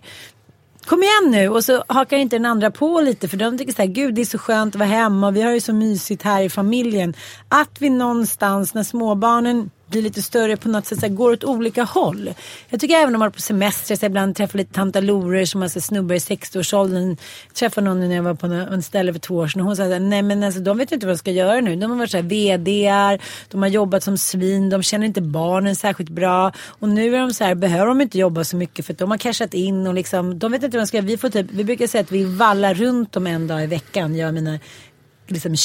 kom 0.86 1.02
igen 1.02 1.30
nu. 1.30 1.48
Och 1.48 1.64
så 1.64 1.84
hakar 1.88 2.16
inte 2.16 2.36
den 2.36 2.46
andra 2.46 2.70
på 2.70 3.00
lite 3.00 3.28
för 3.28 3.36
de 3.36 3.58
tycker 3.58 3.72
så 3.72 3.82
här, 3.82 3.88
gud 3.88 4.14
det 4.14 4.20
är 4.20 4.24
så 4.24 4.38
skönt 4.38 4.74
att 4.74 4.78
vara 4.78 4.88
hemma 4.88 5.26
och 5.26 5.36
vi 5.36 5.42
har 5.42 5.52
ju 5.52 5.60
så 5.60 5.72
mysigt 5.72 6.22
här 6.22 6.42
i 6.42 6.50
familjen. 6.50 7.14
Att 7.48 7.70
vi 7.78 7.90
någonstans 7.90 8.74
när 8.74 8.82
småbarnen 8.82 9.70
blir 9.88 10.02
lite 10.02 10.22
större 10.22 10.56
på 10.56 10.68
något 10.68 10.86
sätt, 10.86 11.00
så 11.00 11.06
här, 11.06 11.14
går 11.14 11.32
åt 11.32 11.44
olika 11.44 11.84
håll. 11.84 12.34
Jag 12.68 12.80
tycker 12.80 12.94
även 12.94 13.14
om 13.14 13.18
man 13.18 13.26
är 13.26 13.30
på 13.30 13.40
semester, 13.40 13.96
så 13.96 14.06
ibland 14.06 14.36
träffar 14.36 14.58
lite 14.58 14.74
tantalorer 14.74 15.44
som 15.44 15.62
har 15.62 15.68
snubbar 15.68 16.14
i 16.14 16.18
60-årsåldern. 16.18 17.08
Jag 17.46 17.54
träffade 17.54 17.84
någon 17.84 18.08
när 18.08 18.16
jag 18.16 18.22
var 18.22 18.34
på 18.34 18.46
en 18.46 18.82
ställe 18.82 19.12
för 19.12 19.20
två 19.20 19.34
år 19.34 19.48
sedan 19.48 19.60
och 19.60 19.66
hon 19.66 19.76
sa 19.76 19.82
att 19.82 20.02
nej 20.02 20.22
men 20.22 20.42
alltså 20.42 20.60
de 20.60 20.78
vet 20.78 20.92
inte 20.92 21.06
vad 21.06 21.14
de 21.14 21.18
ska 21.18 21.30
göra 21.30 21.60
nu. 21.60 21.76
De 21.76 21.90
har 21.90 21.98
varit 21.98 22.10
så 22.10 22.16
här 22.16 22.24
VDR, 22.24 23.22
de 23.50 23.62
har 23.62 23.68
jobbat 23.68 24.02
som 24.02 24.18
svin, 24.18 24.70
de 24.70 24.82
känner 24.82 25.06
inte 25.06 25.22
barnen 25.22 25.76
särskilt 25.76 26.10
bra. 26.10 26.52
Och 26.66 26.88
nu 26.88 27.14
är 27.16 27.20
de 27.20 27.34
så 27.34 27.44
här, 27.44 27.54
behöver 27.54 27.86
de 27.86 28.00
inte 28.00 28.18
jobba 28.18 28.44
så 28.44 28.56
mycket 28.56 28.86
för 28.86 28.92
att 28.92 28.98
de 28.98 29.10
har 29.10 29.18
cashat 29.18 29.54
in 29.54 29.86
och 29.86 29.94
liksom, 29.94 30.38
de 30.38 30.52
vet 30.52 30.62
inte 30.62 30.76
vad 30.76 30.82
de 30.82 30.86
ska 30.86 30.96
göra. 30.96 31.06
Vi, 31.06 31.16
får 31.16 31.28
typ, 31.28 31.46
vi 31.50 31.64
brukar 31.64 31.86
säga 31.86 32.02
att 32.02 32.12
vi 32.12 32.24
vallar 32.24 32.74
runt 32.74 33.12
dem 33.12 33.26
en 33.26 33.46
dag 33.46 33.64
i 33.64 33.66
veckan, 33.66 34.16
jag 34.16 34.28
och 34.28 34.34
mina 34.34 34.58
liksom 35.28 35.56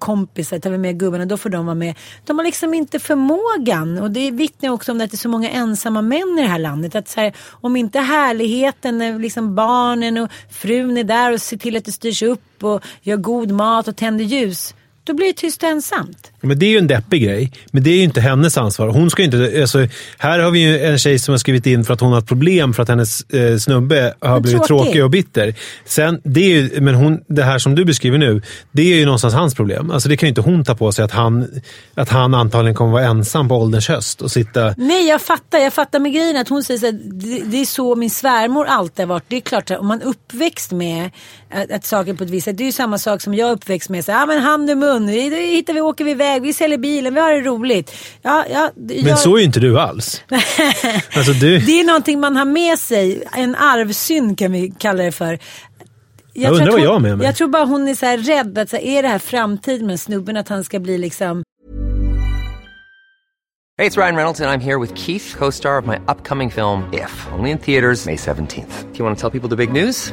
kompisar, 0.00 0.58
tar 0.58 0.70
vi 0.70 0.78
med 0.78 0.98
gubbarna, 0.98 1.26
då 1.26 1.36
får 1.36 1.50
de 1.50 1.66
vara 1.66 1.74
med. 1.74 1.94
De 2.24 2.38
har 2.38 2.44
liksom 2.44 2.74
inte 2.74 2.98
förmågan 2.98 3.98
och 3.98 4.10
det 4.10 4.30
vittnar 4.30 4.70
också 4.70 4.92
om 4.92 5.00
att 5.00 5.10
det 5.10 5.14
är 5.14 5.18
så 5.18 5.28
många 5.28 5.50
ensamma 5.50 6.02
män 6.02 6.38
i 6.38 6.42
det 6.42 6.48
här 6.48 6.58
landet. 6.58 6.94
Att 6.94 7.08
så 7.08 7.20
här, 7.20 7.32
om 7.50 7.76
inte 7.76 7.98
härligheten, 7.98 9.02
eh, 9.02 9.18
liksom 9.18 9.54
barnen 9.54 10.16
och 10.16 10.30
frun 10.50 10.96
är 10.96 11.04
där 11.04 11.32
och 11.32 11.42
ser 11.42 11.56
till 11.56 11.76
att 11.76 11.84
det 11.84 11.92
styrs 11.92 12.22
upp 12.22 12.64
och 12.64 12.84
gör 13.02 13.16
god 13.16 13.50
mat 13.50 13.88
och 13.88 13.96
tänder 13.96 14.24
ljus 14.24 14.74
då 15.04 15.14
blir 15.14 15.26
det 15.26 15.32
tyst 15.32 15.62
och 15.62 15.68
ensamt. 15.68 16.32
Men 16.40 16.58
det 16.58 16.66
är 16.66 16.70
ju 16.70 16.78
en 16.78 16.86
deppig 16.86 17.22
grej. 17.22 17.52
Men 17.70 17.82
det 17.82 17.90
är 17.90 17.96
ju 17.96 18.02
inte 18.02 18.20
hennes 18.20 18.58
ansvar. 18.58 18.88
Hon 18.88 19.10
ska 19.10 19.22
inte, 19.22 19.60
alltså, 19.60 19.86
här 20.18 20.38
har 20.38 20.50
vi 20.50 20.60
ju 20.60 20.84
en 20.84 20.98
tjej 20.98 21.18
som 21.18 21.32
har 21.32 21.38
skrivit 21.38 21.66
in 21.66 21.84
för 21.84 21.94
att 21.94 22.00
hon 22.00 22.12
har 22.12 22.18
ett 22.18 22.26
problem 22.26 22.74
för 22.74 22.82
att 22.82 22.88
hennes 22.88 23.22
eh, 23.30 23.56
snubbe 23.56 24.14
har 24.20 24.40
blivit 24.40 24.64
tråkig. 24.64 24.84
tråkig 24.84 25.04
och 25.04 25.10
bitter. 25.10 25.54
Sen, 25.84 26.20
det 26.24 26.40
är 26.40 26.48
ju, 26.48 26.80
men 26.80 26.94
hon, 26.94 27.20
det 27.26 27.42
här 27.42 27.58
som 27.58 27.74
du 27.74 27.84
beskriver 27.84 28.18
nu, 28.18 28.42
det 28.72 28.82
är 28.82 28.96
ju 28.96 29.04
någonstans 29.04 29.34
hans 29.34 29.54
problem. 29.54 29.90
Alltså, 29.90 30.08
det 30.08 30.16
kan 30.16 30.26
ju 30.26 30.28
inte 30.28 30.40
hon 30.40 30.64
ta 30.64 30.74
på 30.74 30.92
sig 30.92 31.04
att 31.04 31.10
han, 31.10 31.48
att 31.94 32.08
han 32.08 32.34
antagligen 32.34 32.74
kommer 32.74 32.92
vara 32.92 33.04
ensam 33.04 33.48
på 33.48 33.56
ålderns 33.56 33.88
höst 33.88 34.22
och 34.22 34.30
sitta... 34.30 34.74
Nej, 34.76 35.08
jag 35.08 35.20
fattar. 35.20 35.58
Jag 35.58 35.72
fattar 35.72 35.98
med 35.98 36.12
grejen 36.12 36.36
att 36.36 36.48
hon 36.48 36.64
säger 36.64 36.88
att 36.88 37.00
det, 37.04 37.40
det, 37.44 37.60
är 37.60 37.64
så 37.64 37.96
min 37.96 38.10
svärmor 38.10 38.66
alltid 38.66 39.02
har 39.02 39.06
varit. 39.14 39.24
Det 39.28 39.36
är 39.36 39.40
klart, 39.40 39.70
om 39.70 39.86
man 39.86 40.02
uppväxt 40.02 40.72
med 40.72 41.10
att, 41.50 41.70
att 41.70 41.84
saker 41.84 42.14
på 42.14 42.24
ett 42.24 42.30
visst 42.30 42.44
sätt. 42.44 42.56
Det 42.56 42.62
är 42.62 42.66
ju 42.66 42.72
samma 42.72 42.98
sak 42.98 43.20
som 43.20 43.34
jag 43.34 43.52
uppväxt 43.52 43.90
med. 43.90 44.04
Så, 44.04 44.10
ja, 44.10 44.26
men 44.26 44.42
hand 44.42 44.70
och 44.70 44.78
mun, 44.78 45.06
vi, 45.06 45.54
hittar 45.56 45.74
vi, 45.74 45.80
åker 45.80 46.04
vi 46.04 46.10
iväg, 46.10 46.29
vi 46.38 46.52
säljer 46.52 46.78
bilen, 46.78 47.14
vi 47.14 47.20
har 47.20 47.32
det 47.32 47.40
roligt. 47.40 47.94
Ja, 48.22 48.44
ja, 48.50 48.70
jag... 48.88 49.04
Men 49.04 49.16
så 49.16 49.36
är 49.36 49.38
ju 49.38 49.44
inte 49.44 49.60
du 49.60 49.80
alls. 49.80 50.22
alltså, 51.14 51.32
du... 51.32 51.58
Det 51.58 51.80
är 51.80 51.84
någonting 51.84 52.20
man 52.20 52.36
har 52.36 52.44
med 52.44 52.78
sig, 52.78 53.22
en 53.36 53.54
arvsynd 53.54 54.38
kan 54.38 54.52
vi 54.52 54.72
kalla 54.78 55.02
det 55.02 55.12
för. 55.12 55.38
Jag, 56.32 56.52
jag 56.52 56.58
undrar 56.58 56.72
vad 56.72 56.80
jag 56.80 57.02
med 57.02 57.18
mig. 57.18 57.26
Jag 57.26 57.36
tror 57.36 57.48
bara 57.48 57.64
hon 57.64 57.88
är 57.88 57.94
så 57.94 58.06
här 58.06 58.18
rädd 58.18 58.58
att 58.58 58.70
så 58.70 58.76
här, 58.76 58.82
är 58.82 59.02
det 59.02 59.08
här 59.08 59.18
framtiden 59.18 59.86
med 59.86 60.00
snubben 60.00 60.36
att 60.36 60.48
han 60.48 60.64
ska 60.64 60.80
bli 60.80 60.98
liksom 60.98 61.42
Hey, 63.78 63.88
it's 63.88 63.96
Ryan 63.96 64.16
Reynolds 64.16 64.40
and 64.40 64.50
I'm 64.50 64.60
here 64.60 64.78
with 64.78 64.94
Keith, 64.94 65.34
co-star 65.38 65.78
of 65.78 65.86
my 65.86 65.96
upcoming 66.06 66.50
film 66.50 66.84
If, 66.92 67.26
only 67.32 67.50
in 67.50 67.58
theaters 67.58 68.04
May 68.04 68.16
17th. 68.16 68.92
Do 68.92 68.98
you 68.98 69.04
want 69.06 69.18
to 69.18 69.20
tell 69.20 69.30
people 69.30 69.48
the 69.48 69.56
big 69.56 69.72
news? 69.72 70.12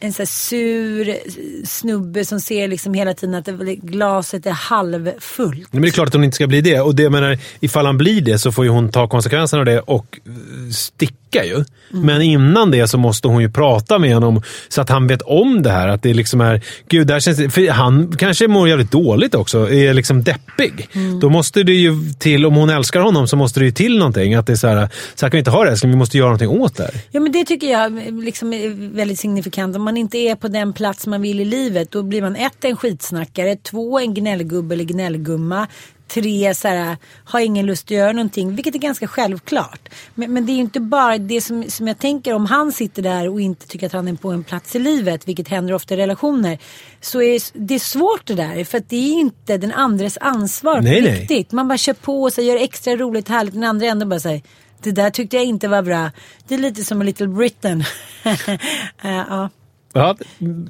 En 0.00 0.12
så 0.12 0.26
sur 0.26 1.16
snubbe 1.66 2.24
som 2.24 2.40
ser 2.40 2.68
liksom 2.68 2.94
hela 2.94 3.14
tiden 3.14 3.34
att 3.34 3.46
glaset 3.82 4.46
är 4.46 4.50
halvfullt. 4.50 5.72
Men 5.72 5.82
det 5.82 5.88
är 5.88 5.90
klart 5.90 6.08
att 6.08 6.14
hon 6.14 6.24
inte 6.24 6.34
ska 6.34 6.46
bli 6.46 6.60
det. 6.60 6.80
Och 6.80 6.94
det 6.94 7.10
menar, 7.10 7.38
ifall 7.60 7.86
han 7.86 7.98
blir 7.98 8.20
det 8.20 8.38
så 8.38 8.52
får 8.52 8.64
ju 8.64 8.70
hon 8.70 8.88
ta 8.88 9.08
konsekvenserna 9.08 9.60
av 9.60 9.64
det 9.64 9.80
och 9.80 10.18
eh, 10.26 10.70
sticka 10.72 11.25
ju. 11.44 11.54
Mm. 11.54 12.06
Men 12.06 12.22
innan 12.22 12.70
det 12.70 12.88
så 12.88 12.98
måste 12.98 13.28
hon 13.28 13.42
ju 13.42 13.50
prata 13.50 13.98
med 13.98 14.14
honom 14.14 14.42
så 14.68 14.80
att 14.80 14.88
han 14.88 15.06
vet 15.06 15.22
om 15.22 15.62
det 15.62 15.70
här. 15.70 15.88
Att 15.88 16.02
det 16.02 16.14
liksom 16.14 16.40
är, 16.40 16.60
gud, 16.88 17.06
där 17.06 17.20
känns 17.20 17.54
för 17.54 17.70
han 17.70 18.16
kanske 18.18 18.48
mår 18.48 18.68
jävligt 18.68 18.90
dåligt 18.90 19.34
också. 19.34 19.70
Är 19.70 19.94
liksom 19.94 20.22
deppig. 20.22 20.88
Mm. 20.92 21.20
Då 21.20 21.30
måste 21.30 21.62
det 21.62 21.72
ju 21.72 21.94
till, 22.18 22.46
om 22.46 22.54
hon 22.54 22.70
älskar 22.70 23.00
honom 23.00 23.28
så 23.28 23.36
måste 23.36 23.60
det 23.60 23.66
ju 23.66 23.72
till 23.72 23.98
någonting. 23.98 24.34
Att 24.34 24.46
det 24.46 24.52
är 24.52 24.56
så 24.56 24.68
här, 24.68 24.88
så 25.14 25.26
här 25.26 25.30
kan 25.30 25.36
vi 25.36 25.38
inte 25.38 25.50
ha 25.50 25.64
det 25.64 25.70
älskling, 25.70 25.92
vi 25.92 25.98
måste 25.98 26.18
göra 26.18 26.28
någonting 26.28 26.48
åt 26.48 26.76
det 26.76 26.82
här. 26.82 26.94
Ja 27.10 27.20
men 27.20 27.32
det 27.32 27.44
tycker 27.44 27.66
jag 27.66 28.12
liksom 28.24 28.52
är 28.52 28.94
väldigt 28.94 29.18
signifikant 29.18 29.76
man 29.86 29.96
inte 29.96 30.18
är 30.18 30.34
på 30.34 30.48
den 30.48 30.72
plats 30.72 31.06
man 31.06 31.22
vill 31.22 31.40
i 31.40 31.44
livet 31.44 31.90
då 31.90 32.02
blir 32.02 32.22
man 32.22 32.36
ett 32.36 32.64
en 32.64 32.76
skitsnackare, 32.76 33.56
två 33.56 33.98
en 33.98 34.14
gnällgubbe 34.14 34.74
eller 34.74 34.84
gnällgumma, 34.84 35.66
tre 36.08 36.54
så 36.54 36.68
här, 36.68 36.96
har 37.24 37.40
ingen 37.40 37.66
lust 37.66 37.86
att 37.86 37.90
göra 37.90 38.12
någonting, 38.12 38.54
vilket 38.54 38.74
är 38.74 38.78
ganska 38.78 39.08
självklart. 39.08 39.88
Men, 40.14 40.32
men 40.32 40.46
det 40.46 40.52
är 40.52 40.54
ju 40.54 40.60
inte 40.60 40.80
bara 40.80 41.18
det 41.18 41.40
som, 41.40 41.70
som 41.70 41.88
jag 41.88 41.98
tänker 41.98 42.34
om 42.34 42.46
han 42.46 42.72
sitter 42.72 43.02
där 43.02 43.28
och 43.28 43.40
inte 43.40 43.66
tycker 43.66 43.86
att 43.86 43.92
han 43.92 44.08
är 44.08 44.14
på 44.14 44.30
en 44.30 44.44
plats 44.44 44.76
i 44.76 44.78
livet, 44.78 45.28
vilket 45.28 45.48
händer 45.48 45.74
ofta 45.74 45.94
i 45.94 45.96
relationer. 45.96 46.58
Så 47.00 47.22
är 47.22 47.40
det 47.52 47.74
är 47.74 47.78
svårt 47.78 48.26
det 48.26 48.34
där, 48.34 48.64
för 48.64 48.78
att 48.78 48.88
det 48.88 48.96
är 48.96 49.12
inte 49.12 49.58
den 49.58 49.72
andres 49.72 50.18
ansvar 50.20 50.80
nej, 50.80 51.02
på 51.02 51.08
riktigt. 51.08 51.52
Man 51.52 51.68
bara 51.68 51.78
kör 51.78 51.94
på 51.94 52.22
och 52.22 52.32
så 52.32 52.42
gör 52.42 52.56
extra 52.56 52.96
roligt 52.96 53.28
härligt, 53.28 53.54
den 53.54 53.64
andra 53.64 53.86
ändå 53.86 54.06
bara 54.06 54.20
säger 54.20 54.42
det 54.82 54.92
där 54.92 55.10
tyckte 55.10 55.36
jag 55.36 55.44
inte 55.44 55.68
var 55.68 55.82
bra. 55.82 56.10
Det 56.48 56.54
är 56.54 56.58
lite 56.58 56.84
som 56.84 57.00
en 57.00 57.06
Little 57.06 57.26
Britain. 57.26 57.84
uh, 58.26 58.56
ja. 59.28 59.50
Ja, 59.96 60.16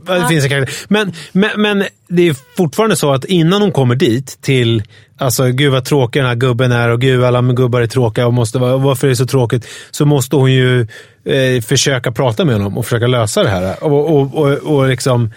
det 0.07 0.29
finns 0.29 0.53
en 0.53 0.67
Men, 0.89 1.13
men, 1.33 1.51
men 1.57 1.85
det 2.09 2.29
är 2.29 2.37
fortfarande 2.57 2.97
så 2.97 3.13
att 3.13 3.25
innan 3.25 3.63
hon 3.63 3.73
kommer 3.73 3.95
dit 3.95 4.39
till 4.41 4.83
Alltså 5.19 5.45
gud 5.45 5.73
vad 5.73 5.85
tråkig 5.85 6.23
den 6.23 6.29
här 6.29 6.37
gubben 6.37 6.73
är 6.73 6.89
och 6.89 7.01
gud 7.01 7.25
alla 7.25 7.43
gubbar 7.43 7.81
är 7.81 7.87
tråkiga 7.87 8.27
och 8.27 8.35
måste 8.35 8.59
varför 8.59 9.07
är 9.07 9.09
det 9.09 9.17
så 9.17 9.27
tråkigt? 9.27 9.67
Så 9.91 10.05
måste 10.05 10.37
hon 10.37 10.53
ju 10.53 10.81
eh, 11.25 11.61
försöka 11.63 12.13
prata 12.13 12.45
med 12.45 12.55
honom 12.55 12.79
och 12.79 12.85
försöka 12.85 13.07
lösa 13.07 13.43
det 13.43 13.49
här. 13.49 13.85
Och, 13.85 14.17
och, 14.17 14.35
och, 14.35 14.53
och 14.53 14.89
liksom 14.89 15.31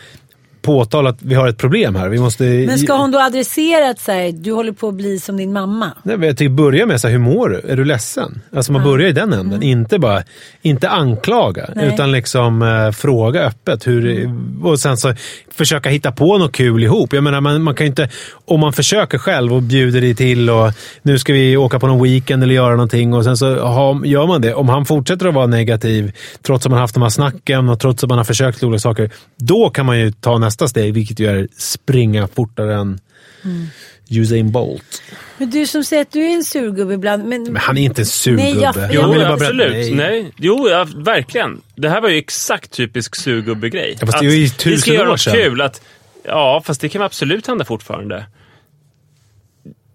påtala 0.62 1.10
att 1.10 1.22
vi 1.22 1.36
har 1.36 1.48
ett 1.48 1.58
problem 1.58 1.96
här. 1.96 2.10
Vi 2.10 2.20
måste... 2.20 2.44
Men 2.44 2.80
ska 2.80 2.94
hon 2.94 3.12
då 3.12 3.20
adressera 3.20 3.90
att 3.90 4.00
så 4.00 4.12
här, 4.12 4.32
du 4.32 4.52
håller 4.52 4.72
på 4.72 4.88
att 4.88 4.94
bli 4.94 5.20
som 5.20 5.38
din 5.38 5.54
mamma? 5.54 5.92
Nej, 6.04 6.18
men 6.18 6.28
jag 6.28 6.38
tycker 6.38 6.50
börja 6.50 6.86
med 6.86 7.02
så 7.02 7.08
här, 7.08 7.12
hur 7.12 7.20
mår 7.20 7.50
du? 7.50 7.72
Är 7.72 7.78
du 7.78 7.86
ledsen? 7.86 8.42
Alltså 8.56 8.72
man 8.72 8.84
börjar 8.84 9.10
i 9.10 9.12
den 9.12 9.34
änden. 9.34 9.64
Inte 9.64 10.00
bara 10.00 10.24
inte 10.62 10.90
anklaga, 10.90 11.64
Mm. 11.64 11.72
Nej. 11.76 11.84
Mm. 11.84 11.94
utan 11.96 12.12
liksom 12.12 12.62
eh, 12.62 12.92
fråga 12.92 13.42
öppet. 13.42 13.88
Hur, 13.88 14.30
Och 14.64 14.80
sen 14.80 14.98
så 14.98 15.14
försöka 15.52 15.90
hitta 15.90 16.12
på 16.12 16.38
något 16.38 16.52
kul 16.52 16.84
ihop. 16.84 17.14
Jag 17.14 17.24
menar, 17.24 17.42
man, 17.42 17.62
man 17.62 17.76
kan 17.76 17.88
inte, 17.88 18.10
om 18.46 18.60
man 18.60 18.74
försöker 18.74 19.18
själv 19.18 19.54
och 19.54 19.62
bjuder 19.62 20.02
dig 20.02 20.16
till 20.16 20.50
och 20.50 20.72
nu 21.02 21.20
ska 21.20 21.34
vi 21.34 21.58
åka 21.58 21.80
på 21.80 21.88
någon 21.88 22.04
weekend 22.04 22.44
eller 22.44 22.54
göra 22.54 22.72
någonting 22.72 23.14
och 23.14 23.24
sen 23.24 23.38
så 23.38 23.60
har, 23.60 24.06
gör 24.06 24.28
man 24.28 24.42
det. 24.42 24.54
Om 24.54 24.70
han 24.70 24.86
fortsätter 24.86 25.28
att 25.28 25.34
vara 25.34 25.48
negativ, 25.48 26.12
trots 26.42 26.66
att 26.66 26.70
man 26.72 26.80
haft 26.80 26.94
de 26.94 27.04
här 27.04 27.10
snacken 27.10 27.70
och 27.70 27.80
trots 27.80 28.04
att 28.04 28.10
man 28.10 28.18
har 28.18 28.26
försökt 28.26 28.64
olika 28.64 28.80
saker, 28.80 29.10
då 29.38 29.70
kan 29.70 29.86
man 29.86 30.00
ju 30.00 30.12
ta 30.12 30.38
nästa 30.38 30.49
steg, 30.68 30.94
vilket 30.94 31.20
ju 31.20 31.28
är 31.28 31.48
springa 31.58 32.28
fortare 32.28 32.76
än 32.76 33.00
Mm. 33.46 33.68
Usain 34.12 34.52
Bolt. 34.52 35.02
Men 35.38 35.50
du 35.50 35.68
som 35.68 35.84
säger 35.84 36.02
att 36.02 36.12
du 36.12 36.20
är 36.26 36.34
en 36.36 36.44
surgubbe 36.44 36.94
ibland. 36.94 37.26
Men, 37.26 37.44
Men 37.44 37.56
han 37.56 37.78
är 37.78 37.82
inte 37.82 38.02
en 38.02 38.06
surgubbe. 38.06 38.44
Nej, 38.44 38.62
jag- 38.62 38.76
Jag 38.76 38.94
Jo, 38.94 39.14
berätta- 39.14 39.34
absolut. 39.34 39.96
Nej. 39.96 40.32
Jo, 40.38 40.70
ja, 40.70 40.88
verkligen. 40.96 41.62
Det 41.76 41.90
här 41.90 42.02
var 42.02 42.10
ju 42.10 42.18
exakt 42.18 42.72
typisk 42.72 43.16
surgubbe-grej. 43.16 43.98
Ja, 44.00 44.06
fast 44.08 44.20
det 44.20 44.26
är 44.26 44.30
ju 44.30 44.30
Vi 44.30 44.50
tusen 44.50 44.80
ska 44.80 44.94
göra 44.94 45.04
år 45.04 45.12
något 45.12 45.22
sedan. 45.22 45.34
kul. 45.34 45.62
Att, 45.62 45.82
ja, 46.24 46.64
fast 46.66 46.82
det 46.82 46.90
kan 46.90 47.02
absolut 47.02 47.48
hända 47.48 47.66
fortfarande. 47.66 48.26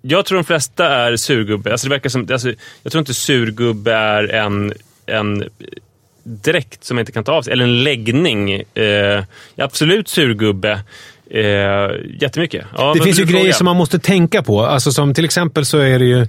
Jag 0.02 0.25
tror 0.26 0.38
de 0.38 0.44
flesta 0.44 0.87
är 0.96 1.16
surgubbe. 1.16 1.73
Alltså, 1.73 1.87
det 1.87 1.90
verkar 1.94 2.11
som, 2.11 2.26
alltså, 2.32 2.52
jag 2.82 2.92
tror 2.92 3.00
inte 3.00 3.14
surgubbe 3.14 3.92
är 3.94 4.28
en, 4.34 4.73
en 5.06 5.44
dräkt 6.25 6.85
som 6.85 6.95
man 6.95 7.00
inte 7.02 7.12
kan 7.12 7.25
ta 7.25 7.33
av 7.33 7.43
sig. 7.43 7.52
Eller 7.52 7.64
en 7.64 7.83
läggning. 7.85 8.52
Eh, 8.52 9.25
absolut 9.57 10.09
surgubbe. 10.09 10.81
Eh, 11.31 11.43
jättemycket. 12.21 12.66
Ja, 12.76 12.95
Det 12.95 13.02
finns 13.02 13.19
ju 13.19 13.25
grejer 13.25 13.40
fråga? 13.45 13.54
som 13.54 13.64
man 13.64 13.76
måste 13.76 13.99
tänka 13.99 14.43
på. 14.43 14.66
Alltså 14.66 14.93
som 14.93 15.14
till 15.14 15.25
exempel 15.25 15.64
så 15.66 15.78
är 15.78 15.99
det 15.99 16.04
ju... 16.04 16.26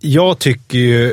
Jag 0.00 0.38
tycker 0.38 0.78
ju... 0.78 1.06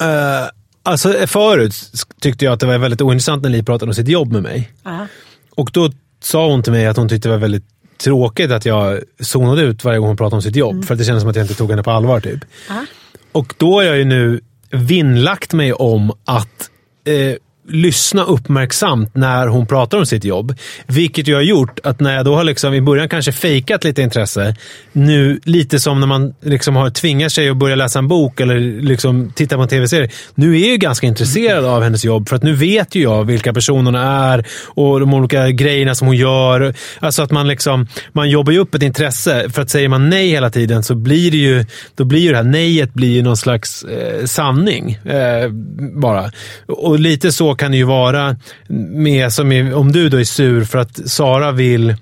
eh, 0.00 0.48
alltså 0.82 1.26
förut 1.26 1.74
tyckte 2.20 2.44
jag 2.44 2.54
att 2.54 2.60
det 2.60 2.66
var 2.66 2.78
väldigt 2.78 3.00
ointressant 3.00 3.42
när 3.42 3.50
Li 3.50 3.62
pratade 3.62 3.90
om 3.90 3.94
sitt 3.94 4.08
jobb 4.08 4.32
med 4.32 4.42
mig. 4.42 4.70
Ja. 4.84 5.06
Och 5.50 5.70
då 5.72 5.90
sa 6.22 6.46
hon 6.50 6.62
till 6.62 6.72
mig 6.72 6.86
att 6.86 6.96
hon 6.96 7.08
tyckte 7.08 7.28
det 7.28 7.32
var 7.32 7.38
väldigt 7.40 7.64
tråkigt 8.04 8.50
att 8.50 8.64
jag 8.66 9.00
zonade 9.20 9.62
ut 9.62 9.84
varje 9.84 9.98
gång 9.98 10.08
hon 10.08 10.16
pratade 10.16 10.36
om 10.36 10.42
sitt 10.42 10.56
jobb. 10.56 10.84
För 10.84 10.94
att 10.94 10.98
det 10.98 11.04
kändes 11.04 11.22
som 11.22 11.30
att 11.30 11.36
jag 11.36 11.44
inte 11.44 11.54
tog 11.54 11.70
henne 11.70 11.82
på 11.82 11.90
allvar. 11.90 12.20
typ. 12.20 12.44
Ja. 12.68 12.86
Och 13.32 13.54
då 13.58 13.72
har 13.74 13.82
jag 13.82 13.96
ju 13.98 14.04
nu 14.04 14.40
vinnlagt 14.70 15.52
mig 15.52 15.72
om 15.72 16.12
att 16.24 16.70
eh, 17.04 17.38
lyssna 17.68 18.24
uppmärksamt 18.24 19.14
när 19.14 19.46
hon 19.46 19.66
pratar 19.66 19.98
om 19.98 20.06
sitt 20.06 20.24
jobb. 20.24 20.54
Vilket 20.86 21.28
ju 21.28 21.34
har 21.34 21.42
gjort 21.42 21.80
att 21.82 22.00
när 22.00 22.16
jag 22.16 22.24
då 22.24 22.34
har 22.34 22.44
liksom 22.44 22.74
i 22.74 22.80
början 22.80 23.08
kanske 23.08 23.32
fejkat 23.32 23.84
lite 23.84 24.02
intresse, 24.02 24.56
nu 24.92 25.40
lite 25.44 25.80
som 25.80 26.00
när 26.00 26.06
man 26.06 26.34
liksom 26.40 26.76
har 26.76 26.90
tvingat 26.90 27.32
sig 27.32 27.48
att 27.48 27.56
börja 27.56 27.76
läsa 27.76 27.98
en 27.98 28.08
bok 28.08 28.40
eller 28.40 28.60
liksom 28.82 29.32
titta 29.34 29.56
på 29.56 29.62
en 29.62 29.68
tv-serie. 29.68 30.10
Nu 30.34 30.60
är 30.60 30.70
jag 30.70 30.78
ganska 30.78 31.06
intresserad 31.06 31.64
av 31.64 31.82
hennes 31.82 32.04
jobb 32.04 32.28
för 32.28 32.36
att 32.36 32.42
nu 32.42 32.54
vet 32.54 32.94
ju 32.94 33.02
jag 33.02 33.24
vilka 33.24 33.52
personerna 33.52 34.32
är 34.32 34.46
och 34.66 35.00
de 35.00 35.14
olika 35.14 35.50
grejerna 35.50 35.94
som 35.94 36.06
hon 36.06 36.16
gör. 36.16 36.74
Alltså 37.00 37.22
att 37.22 37.30
man 37.30 37.48
liksom, 37.48 37.86
man 38.12 38.30
jobbar 38.30 38.52
ju 38.52 38.58
upp 38.58 38.74
ett 38.74 38.82
intresse. 38.82 39.50
För 39.50 39.62
att 39.62 39.70
säger 39.70 39.88
man 39.88 40.10
nej 40.10 40.28
hela 40.28 40.50
tiden 40.50 40.82
så 40.82 40.94
blir 40.94 41.30
det 41.30 41.36
ju, 41.36 41.64
då 41.94 42.04
blir 42.04 42.20
ju 42.20 42.30
det 42.30 42.36
här 42.36 42.44
nejet 42.44 42.94
blir 42.94 43.10
ju 43.10 43.22
någon 43.22 43.36
slags 43.36 43.84
eh, 43.84 44.24
sanning. 44.24 44.92
Eh, 44.92 45.48
bara. 45.94 46.30
Och 46.66 47.00
lite 47.00 47.32
så 47.32 47.53
kan 47.54 47.70
det 47.70 47.76
ju 47.76 47.84
vara 47.84 48.36
med, 48.90 49.32
som 49.32 49.52
i, 49.52 49.72
om 49.72 49.92
du 49.92 50.08
då 50.08 50.20
är 50.20 50.24
sur 50.24 50.64
för 50.64 50.78
att 50.78 51.10
Sara 51.10 51.52
vill 51.52 51.96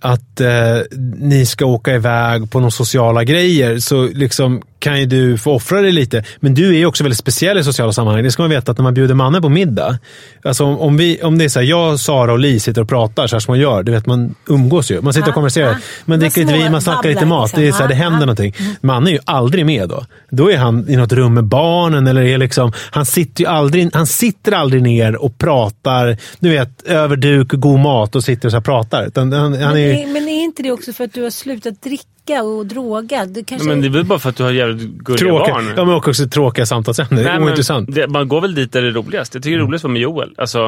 att 0.00 0.40
eh, 0.40 0.78
ni 1.16 1.46
ska 1.46 1.64
åka 1.64 1.94
iväg 1.94 2.50
på 2.50 2.60
några 2.60 2.70
sociala 2.70 3.24
grejer 3.24 3.78
så 3.78 4.06
liksom 4.06 4.62
kan 4.80 5.00
ju 5.00 5.06
du 5.06 5.38
få 5.38 5.52
offra 5.54 5.80
dig 5.80 5.92
lite. 5.92 6.24
Men 6.40 6.54
du 6.54 6.68
är 6.68 6.78
ju 6.78 6.86
också 6.86 7.04
väldigt 7.04 7.18
speciell 7.18 7.58
i 7.58 7.64
sociala 7.64 7.92
sammanhang. 7.92 8.22
Det 8.24 8.30
ska 8.30 8.42
man 8.42 8.50
veta 8.50 8.72
att 8.72 8.78
när 8.78 8.82
man 8.82 8.94
bjuder 8.94 9.14
mannen 9.14 9.42
på 9.42 9.48
middag. 9.48 9.98
Alltså 10.42 10.64
om, 10.64 10.78
om, 10.80 10.96
vi, 10.96 11.22
om 11.22 11.38
det 11.38 11.44
är 11.44 11.48
så 11.48 11.60
här, 11.60 11.66
jag, 11.66 12.00
Sara 12.00 12.32
och 12.32 12.38
Li 12.38 12.60
sitter 12.60 12.82
och 12.82 12.88
pratar 12.88 13.26
så 13.26 13.36
här 13.36 13.40
som 13.40 13.52
man 13.52 13.60
gör. 13.60 13.82
Du 13.82 13.92
vet, 13.92 14.06
man 14.06 14.34
umgås 14.48 14.90
ju. 14.90 15.00
Man 15.00 15.12
sitter 15.12 15.26
och 15.26 15.30
Ja, 15.30 15.34
konverserar. 15.34 15.70
ja. 15.70 15.76
Man 16.04 16.18
dricker 16.20 16.40
lite 16.40 16.52
vin, 16.58 16.72
man 16.72 16.82
snackar 16.82 17.08
lite 17.08 17.26
mat. 17.26 17.52
Det, 17.54 17.60
är 17.60 17.64
liksom. 17.64 17.76
så 17.78 17.82
här, 17.82 17.88
det 17.88 17.94
Ja, 17.94 18.02
händer 18.10 18.20
någonting. 18.26 18.54
Man 18.80 19.06
är 19.06 19.10
ju 19.10 19.18
aldrig 19.24 19.66
med 19.66 19.88
då. 19.88 20.04
Då 20.30 20.50
är 20.52 20.56
han 20.56 20.88
i 20.88 20.96
något 20.96 21.12
rum 21.12 21.34
med 21.34 21.44
barnen. 21.44 22.06
Eller 22.06 22.22
är 22.22 22.38
liksom, 22.38 22.72
han, 22.90 23.06
sitter 23.06 23.44
ju 23.44 23.50
aldrig, 23.50 23.90
han 23.94 24.06
sitter 24.06 24.52
aldrig 24.52 24.82
ner 24.82 25.16
och 25.16 25.38
pratar 25.38 26.16
du 26.40 26.50
vet, 26.50 26.82
över 26.82 27.16
duk, 27.16 27.48
god 27.52 27.80
mat 27.80 28.14
och 28.16 28.24
sitter 28.24 28.48
och 28.48 28.52
så 28.52 28.60
pratar. 28.60 29.06
Utan 29.06 29.32
han, 29.32 29.42
han 29.42 29.60
Men, 29.60 29.76
är, 29.76 30.02
är, 30.02 30.06
men 30.06 30.28
är 30.28 30.42
inte 30.44 30.62
det 30.62 30.70
också 30.72 30.92
för 30.92 31.04
att 31.04 31.12
du 31.12 31.22
har 31.22 31.30
slutat 31.30 31.82
dricka 31.82 32.04
och 32.38 32.66
droga? 32.66 33.26
Du 33.26 33.44
kanske... 33.44 33.68
Men 33.68 33.80
det 33.80 33.86
är 33.86 33.90
väl 33.90 34.04
bara 34.04 34.18
för 34.18 34.30
att 34.30 34.36
du 34.36 34.42
har 34.42 34.50
jävligt 34.50 34.88
gulliga 34.88 35.18
Tråkiga, 35.18 35.54
barn. 35.54 35.72
ja, 35.76 35.84
men 35.84 35.94
också 35.94 36.28
tråkiga 36.28 36.66
samtalsämnen. 36.66 37.24
Nej, 37.24 37.32
men 37.34 37.42
Ointressant. 37.42 37.94
Det, 37.94 38.08
man 38.08 38.28
går 38.28 38.40
väl 38.40 38.54
dit 38.54 38.72
där 38.72 38.82
det 38.82 38.88
är 38.88 38.92
roligast. 38.92 39.34
Jag 39.34 39.42
tycker 39.42 39.56
det 39.56 39.62
är 39.62 39.66
roligast 39.66 39.84
att 39.84 39.88
vara 39.88 39.92
med 39.92 40.02
Joel. 40.02 40.30
Alltså, 40.38 40.58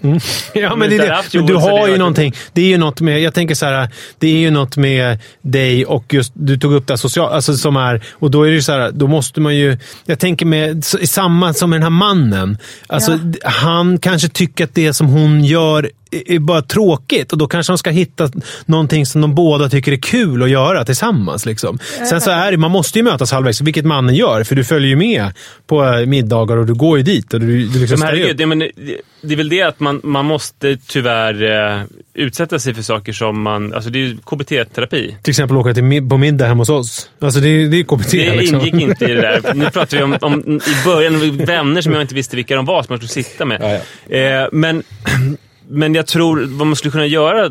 Ja, 0.54 0.76
men 0.76 0.90
det 0.90 0.96
är 0.96 0.98
det. 1.08 1.22
men 1.34 1.46
du 1.46 1.52
det 1.54 1.60
har 1.60 1.88
är 1.88 1.92
ju 1.92 1.98
någonting. 1.98 2.34
Det 2.52 2.60
är 2.62 2.66
ju 2.66 2.76
något 2.78 3.00
med, 3.00 3.20
jag 3.20 3.34
tänker 3.34 3.54
så 3.54 3.66
här, 3.66 3.88
det 4.18 4.26
är 4.28 4.38
ju 4.38 4.50
något 4.50 4.76
med 4.76 5.18
dig 5.42 5.84
och 5.86 6.14
just, 6.14 6.32
du 6.34 6.56
tog 6.58 6.72
upp 6.72 6.86
det 6.86 6.92
här 6.92 6.96
social, 6.98 7.32
alltså 7.32 7.54
som 7.54 7.76
är, 7.76 8.02
och 8.12 8.30
då 8.30 8.42
är 8.42 8.48
det 8.48 8.54
ju 8.54 8.62
så 8.62 8.72
här, 8.72 8.90
då 8.92 9.06
måste 9.06 9.40
man 9.40 9.56
ju, 9.56 9.78
jag 10.04 10.18
tänker 10.18 10.46
med, 10.46 10.84
samma 10.84 11.54
som 11.54 11.70
med 11.70 11.76
den 11.76 11.82
här 11.82 11.90
mannen. 11.90 12.58
Alltså, 12.86 13.12
Ja. 13.42 13.48
han 13.50 13.98
kanske 13.98 14.28
tycker 14.28 14.64
att 14.64 14.74
det 14.74 14.92
som 14.94 15.06
hon 15.06 15.44
gör 15.44 15.90
är 16.10 16.38
är 16.38 16.38
bara 16.38 16.62
tråkigt 16.62 17.32
och 17.32 17.38
då 17.38 17.46
kanske 17.46 17.72
de 17.72 17.78
ska 17.78 17.90
hitta 17.90 18.30
någonting 18.66 19.06
som 19.06 19.20
de 19.20 19.34
båda 19.34 19.68
tycker 19.68 19.92
är 19.92 19.96
kul 19.96 20.42
att 20.42 20.50
göra 20.50 20.84
tillsammans. 20.84 21.46
Liksom. 21.46 21.78
Sen 22.10 22.20
så 22.20 22.30
är 22.30 22.50
det, 22.50 22.56
man 22.58 22.70
måste 22.70 22.98
ju 22.98 23.02
mötas 23.02 23.32
halvvägs, 23.32 23.60
vilket 23.60 23.84
mannen 23.84 24.14
gör, 24.14 24.44
för 24.44 24.54
du 24.54 24.64
följer 24.64 24.88
ju 24.88 24.96
med 24.96 25.32
på 25.66 25.84
eh, 25.84 26.06
middagar 26.06 26.56
och 26.56 26.66
du 26.66 26.74
går 26.74 26.98
ju 26.98 27.04
dit. 27.04 27.34
Och 27.34 27.40
du, 27.40 27.66
du 27.66 27.80
liksom 27.80 28.00
men 28.00 28.08
herregud, 28.08 28.36
det, 28.36 28.46
men, 28.46 28.58
det, 28.58 29.32
är 29.32 29.36
väl 29.36 29.48
det 29.48 29.62
att 29.62 29.80
man, 29.80 30.00
man 30.04 30.24
måste 30.24 30.76
tyvärr 30.76 31.42
eh, 31.78 31.82
utsätta 32.14 32.58
sig 32.58 32.74
för 32.74 32.82
saker 32.82 33.12
som 33.12 33.42
man... 33.42 33.74
Alltså 33.74 33.90
det 33.90 33.98
är 33.98 34.00
ju 34.00 34.16
KBT-terapi. 34.16 35.16
Till 35.22 35.30
exempel 35.30 35.56
åka 35.56 35.74
till, 35.74 36.08
på 36.08 36.16
middag 36.18 36.46
hemma 36.46 36.60
hos 36.60 36.68
oss. 36.68 37.10
Alltså 37.20 37.40
det, 37.40 37.48
är- 37.48 37.68
det 37.68 37.80
är 37.80 37.84
KBT. 37.84 38.10
Det 38.10 38.36
liksom. 38.36 38.60
ingick 38.60 38.74
inte 38.74 39.04
i 39.04 39.08
det 39.08 39.20
där. 39.20 39.54
Nu 39.54 39.70
pratar 39.70 39.96
vi 39.96 40.02
om, 40.02 40.18
om 40.20 40.60
i 40.66 40.84
början 40.84 41.36
vänner 41.36 41.80
som 41.82 41.92
jag 41.92 42.02
inte 42.02 42.14
visste 42.14 42.36
vilka 42.36 42.56
de 42.56 42.64
var 42.64 42.82
som 42.82 42.92
man 42.92 42.98
skulle 42.98 43.24
sitta 43.24 43.44
med. 43.44 43.80
Eh, 44.08 44.48
men, 44.52 44.82
men 45.68 45.94
jag 45.94 46.06
tror 46.06 46.46
vad 46.46 46.66
man 46.66 46.76
skulle 46.76 46.92
kunna 46.92 47.06
göra 47.06 47.50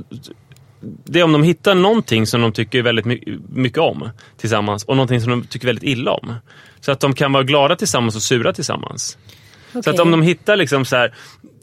det 0.79 1.19
är 1.19 1.23
om 1.23 1.31
de 1.31 1.43
hittar 1.43 1.75
någonting 1.75 2.27
som 2.27 2.41
de 2.41 2.51
tycker 2.51 2.81
väldigt 2.81 3.05
my- 3.05 3.37
mycket 3.49 3.79
om 3.79 4.09
tillsammans 4.37 4.83
och 4.83 4.95
någonting 4.95 5.21
som 5.21 5.29
de 5.29 5.43
tycker 5.43 5.67
väldigt 5.67 5.83
illa 5.83 6.11
om. 6.11 6.33
Så 6.79 6.91
att 6.91 6.99
de 6.99 7.13
kan 7.13 7.33
vara 7.33 7.43
glada 7.43 7.75
tillsammans 7.75 8.15
och 8.15 8.21
sura 8.21 8.53
tillsammans. 8.53 9.17
Så 9.83 9.89
att 9.89 9.99
om 9.99 10.11
de 10.11 10.21
hittar 10.21 10.55
liksom 10.55 10.85
så 10.85 10.95
här, 10.95 11.13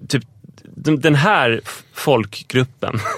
typ 0.08 0.24
den 0.76 1.14
här 1.14 1.60
folkgruppen. 1.92 3.00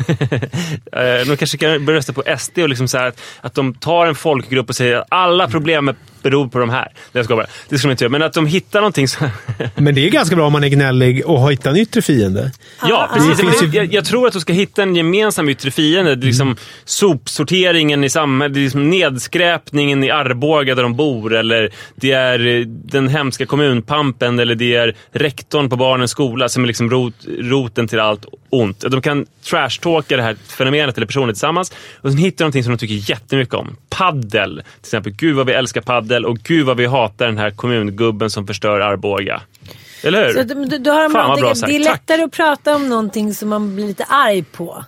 Eh, 0.93 1.27
de 1.27 1.37
kanske 1.37 1.59
kan 1.59 1.85
börja 1.85 1.99
rösta 1.99 2.13
på 2.13 2.23
SD 2.39 2.59
och 2.59 2.69
liksom 2.69 2.89
så 2.89 2.99
att, 2.99 3.21
att 3.41 3.55
de 3.55 3.75
tar 3.75 4.07
en 4.07 4.15
folkgrupp 4.15 4.69
och 4.69 4.77
säger 4.77 4.97
att 4.97 5.07
alla 5.09 5.49
problem 5.49 5.95
beror 6.31 6.49
på 6.49 6.59
de 6.59 6.71
här. 6.71 6.89
Det 7.13 7.25
ska 7.25 7.37
bara. 7.37 7.47
Det 7.69 7.79
ska 7.79 7.89
de 7.89 7.91
inte 7.91 8.05
göra. 8.05 8.13
Men 8.13 8.23
att 8.23 8.33
de 8.33 8.47
hittar 8.47 8.81
någonting 8.81 9.09
som... 9.09 9.29
Men 9.75 9.95
det 9.95 10.07
är 10.07 10.11
ganska 10.11 10.37
bra 10.37 10.47
om 10.47 10.53
man 10.53 10.65
är 10.65 10.69
gnällig 10.69 11.27
och 11.27 11.41
har 11.41 11.51
hittat 11.51 11.67
en 11.67 11.77
yttre 11.77 12.03
fiende. 12.03 12.53
Ja, 12.83 13.11
precis. 13.15 13.61
Det 13.61 13.77
jag, 13.77 13.95
jag 13.95 14.05
tror 14.05 14.27
att 14.27 14.33
du 14.33 14.41
ska 14.41 14.53
hitta 14.53 14.83
en 14.83 14.97
gemensam 14.97 15.49
yttre 15.49 15.71
fiende. 15.71 16.15
Det 16.15 16.25
är 16.25 16.27
Liksom 16.27 16.57
Sopsorteringen 16.85 18.05
i 18.05 18.09
samhället, 18.09 18.55
det 18.55 18.61
är 18.61 18.63
liksom 18.63 18.91
nedskräpningen 18.91 20.05
i 20.05 20.11
Arboga 20.11 20.75
där 20.75 20.83
de 20.83 20.97
bor. 20.97 21.35
Eller 21.35 21.71
det 21.95 22.13
är 22.13 22.47
eh, 22.47 22.67
den 22.67 23.09
hemska 23.09 23.47
kommunpampen. 23.47 24.39
Eller 24.39 24.55
det 24.55 24.75
är 24.75 24.97
rektorn 25.13 25.71
på 25.71 25.77
barnens 25.77 26.11
skola 26.11 26.49
som 26.49 26.63
är 26.63 26.67
liksom 26.67 26.91
rot, 26.91 27.15
roten 27.39 27.89
till 27.89 28.01
allt 28.01 28.27
ont. 28.51 28.81
De 28.81 29.03
kan 29.03 29.27
trashtalka 29.45 30.17
det 30.17 30.23
här 30.23 30.37
fenomenet 30.47 30.97
eller 30.97 31.07
personen 31.07 31.35
tillsammans. 31.35 31.73
Och 32.01 32.11
sen 32.11 32.19
hittar 32.19 32.39
de 32.39 32.45
någonting 32.45 32.65
som 32.65 32.73
de 32.73 32.79
tycker 32.79 33.11
jättemycket 33.11 33.55
om. 33.55 33.77
Paddel. 33.89 34.55
Till 34.55 34.89
exempel, 34.89 35.13
gud 35.13 35.37
vad 35.37 35.47
vi 35.47 35.53
älskar 35.53 35.81
paddel 35.81 36.16
och 36.25 36.39
gud 36.39 36.67
vad 36.67 36.77
vi 36.77 36.87
hatar 36.87 37.27
den 37.27 37.39
här 37.39 37.51
kommungubben 37.51 38.31
som 38.31 38.47
förstör 38.47 38.81
Arboga. 38.81 39.43
Eller 40.03 40.27
hur? 40.27 40.33
Så 40.33 40.43
då, 40.43 40.79
då, 40.79 40.91
har 40.91 41.11
Fan, 41.11 41.29
vad 41.29 41.39
bra 41.39 41.55
sagt. 41.55 41.71
det 41.73 41.77
är 41.77 41.85
Tack. 41.85 41.93
lättare 41.93 42.23
att 42.23 42.33
prata 42.33 42.77
om 42.77 42.89
någonting 42.89 43.35
som 43.35 43.49
man 43.49 43.75
blir 43.75 43.87
lite 43.87 44.05
arg 44.05 44.43
på. 44.43 44.85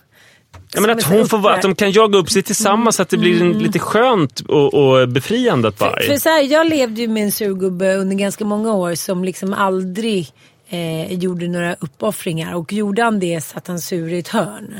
Ja, 0.75 0.81
men 0.81 0.91
att, 0.91 1.03
hon 1.03 1.29
får, 1.29 1.51
att 1.51 1.63
de 1.63 1.75
kan 1.75 1.93
jaga 1.93 2.19
upp 2.19 2.31
sig 2.31 2.43
tillsammans 2.43 2.97
så 2.97 3.03
att 3.03 3.09
det 3.09 3.17
blir 3.17 3.43
en, 3.43 3.59
lite 3.59 3.79
skönt 3.79 4.41
och, 4.41 4.75
och 4.75 5.09
befriande 5.09 5.69
att 5.69 5.81
vara 5.81 5.97
För, 6.01 6.01
för 6.01 6.17
så 6.17 6.29
här, 6.29 6.43
jag 6.43 6.69
levde 6.69 7.01
ju 7.01 7.09
med 7.09 7.23
en 7.23 7.33
surgubbe 7.33 7.95
under 7.95 8.17
ganska 8.17 8.45
många 8.45 8.73
år 8.73 8.95
som 8.95 9.25
liksom 9.25 9.53
aldrig 9.53 10.33
eh, 10.69 11.13
gjorde 11.13 11.49
några 11.49 11.75
uppoffringar. 11.75 12.55
Och 12.55 12.73
gjorde 12.73 13.03
han 13.03 13.21
det 13.21 13.41
satt 13.41 13.69
han 13.69 13.79
sur 13.79 14.13
i 14.13 14.19
ett 14.19 14.29
hörn. 14.29 14.75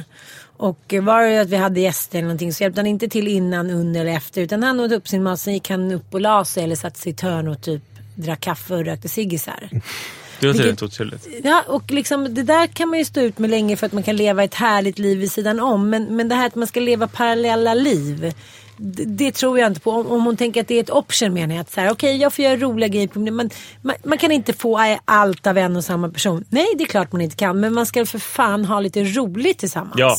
Och 0.59 0.95
var 1.03 1.23
det 1.23 1.39
att 1.41 1.49
vi 1.49 1.57
hade 1.57 1.81
gäster 1.81 2.19
eller 2.19 2.27
någonting 2.29 2.53
så 2.53 2.63
hjälpte 2.63 2.81
han 2.81 2.87
inte 2.87 3.09
till 3.09 3.29
innan, 3.29 3.71
under 3.71 4.01
eller 4.01 4.13
efter. 4.13 4.41
Utan 4.43 4.63
han 4.63 4.81
åt 4.81 4.93
upp 4.93 5.09
sin 5.09 5.23
mat, 5.23 5.41
sen 5.41 5.55
gick 5.55 5.71
han 5.71 5.93
upp 5.93 6.15
och 6.15 6.21
la 6.21 6.45
sig 6.45 6.65
eller 6.65 6.77
satte 6.77 7.01
sig 7.01 7.11
i 7.13 7.15
ett 7.15 7.21
hörn 7.21 7.49
och 7.49 7.61
typ 7.63 7.83
drack 8.15 8.41
kaffe 8.41 8.75
och 8.75 8.85
rökte 8.85 9.09
ciggisar. 9.09 9.69
Det 10.41 10.47
låter 10.47 10.59
Vilket- 10.59 10.73
rätt 10.73 10.83
otroligt. 10.83 11.29
Ja, 11.45 11.65
och 11.67 11.91
liksom, 11.91 12.35
det 12.35 12.43
där 12.43 12.67
kan 12.67 12.89
man 12.89 12.99
ju 12.99 13.05
stå 13.05 13.21
ut 13.21 13.39
med 13.39 13.51
länge 13.51 13.77
för 13.77 13.87
att 13.87 13.93
man 13.93 14.03
kan 14.03 14.17
leva 14.17 14.45
ett 14.45 14.55
härligt 14.55 14.99
liv 14.99 15.19
vid 15.19 15.33
sidan 15.33 15.61
om. 15.61 15.91
Men, 15.91 16.17
men 16.17 16.29
det 16.29 16.35
här 16.35 16.47
att 16.47 16.55
man 16.55 16.67
ska 16.69 16.81
leva 16.81 17.09
parallella 17.09 17.75
liv. 17.75 18.35
Det, 18.79 19.05
det 19.05 19.33
tror 19.33 19.59
jag 19.59 19.67
inte 19.67 19.81
på. 19.81 19.91
Om, 19.91 20.07
om 20.07 20.25
hon 20.25 20.37
tänker 20.37 20.61
att 20.61 20.69
det 20.69 20.75
är 20.75 20.81
ett 20.81 20.91
option 20.91 21.35
menar 21.35 21.65
jag. 21.75 21.93
Okej 21.93 22.17
jag 22.17 22.33
får 22.33 22.45
göra 22.45 22.57
roliga 22.57 22.89
grejer. 22.89 23.09
på 23.09 23.19
Men 23.19 23.35
man, 23.35 23.51
man 24.05 24.19
kan 24.19 24.33
inte 24.33 24.53
få 24.53 24.97
allt 25.05 25.47
av 25.47 25.59
en 25.59 25.77
och 25.77 25.85
samma 25.85 26.09
person. 26.09 26.45
Nej, 26.49 26.67
det 26.79 26.85
är 26.85 26.89
klart 26.89 27.13
man 27.13 27.21
inte 27.21 27.37
kan. 27.37 27.61
Men 27.61 27.75
man 27.75 27.87
ska 27.87 28.07
för 28.07 28.19
fan 28.19 28.65
ha 28.65 28.81
lite 28.81 29.05
roligt 29.05 29.59
tillsammans. 29.59 29.95
Ja. 29.97 30.17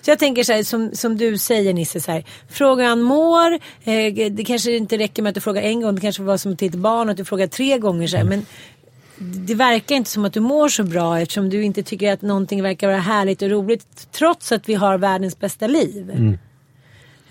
Så 0.00 0.10
jag 0.10 0.18
tänker 0.18 0.44
så 0.44 0.52
här, 0.52 0.62
som, 0.62 0.90
som 0.94 1.18
du 1.18 1.38
säger 1.38 1.74
Nisse, 1.74 2.00
så 2.00 2.12
här, 2.12 2.24
fråga 2.48 2.88
han 2.88 3.02
mår. 3.02 3.52
Eh, 3.84 4.30
det 4.30 4.44
kanske 4.44 4.76
inte 4.76 4.98
räcker 4.98 5.22
med 5.22 5.30
att 5.30 5.34
du 5.34 5.40
frågar 5.40 5.62
en 5.62 5.80
gång. 5.80 5.94
Det 5.94 6.00
kanske 6.00 6.22
var 6.22 6.36
som 6.36 6.56
till 6.56 6.68
ett 6.68 6.74
barn 6.74 7.10
att 7.10 7.16
du 7.16 7.24
frågar 7.24 7.46
tre 7.46 7.78
gånger. 7.78 8.08
Så 8.08 8.16
här, 8.16 8.24
men 8.24 8.46
det 9.22 9.54
verkar 9.54 9.94
inte 9.94 10.10
som 10.10 10.24
att 10.24 10.32
du 10.32 10.40
mår 10.40 10.68
så 10.68 10.82
bra 10.82 11.20
eftersom 11.20 11.50
du 11.50 11.62
inte 11.62 11.82
tycker 11.82 12.12
att 12.12 12.22
någonting 12.22 12.62
verkar 12.62 12.86
vara 12.86 12.98
härligt 12.98 13.42
och 13.42 13.50
roligt 13.50 14.08
trots 14.12 14.52
att 14.52 14.68
vi 14.68 14.74
har 14.74 14.98
världens 14.98 15.38
bästa 15.38 15.66
liv. 15.66 16.38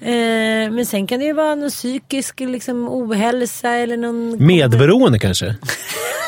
Eh, 0.01 0.71
men 0.71 0.85
sen 0.85 1.07
kan 1.07 1.19
det 1.19 1.25
ju 1.25 1.33
vara 1.33 1.55
någon 1.55 1.69
psykisk 1.69 2.39
liksom, 2.39 2.87
ohälsa 2.89 3.69
eller 3.71 3.97
någon... 3.97 4.45
Medberoende 4.45 5.19
kanske? 5.19 5.55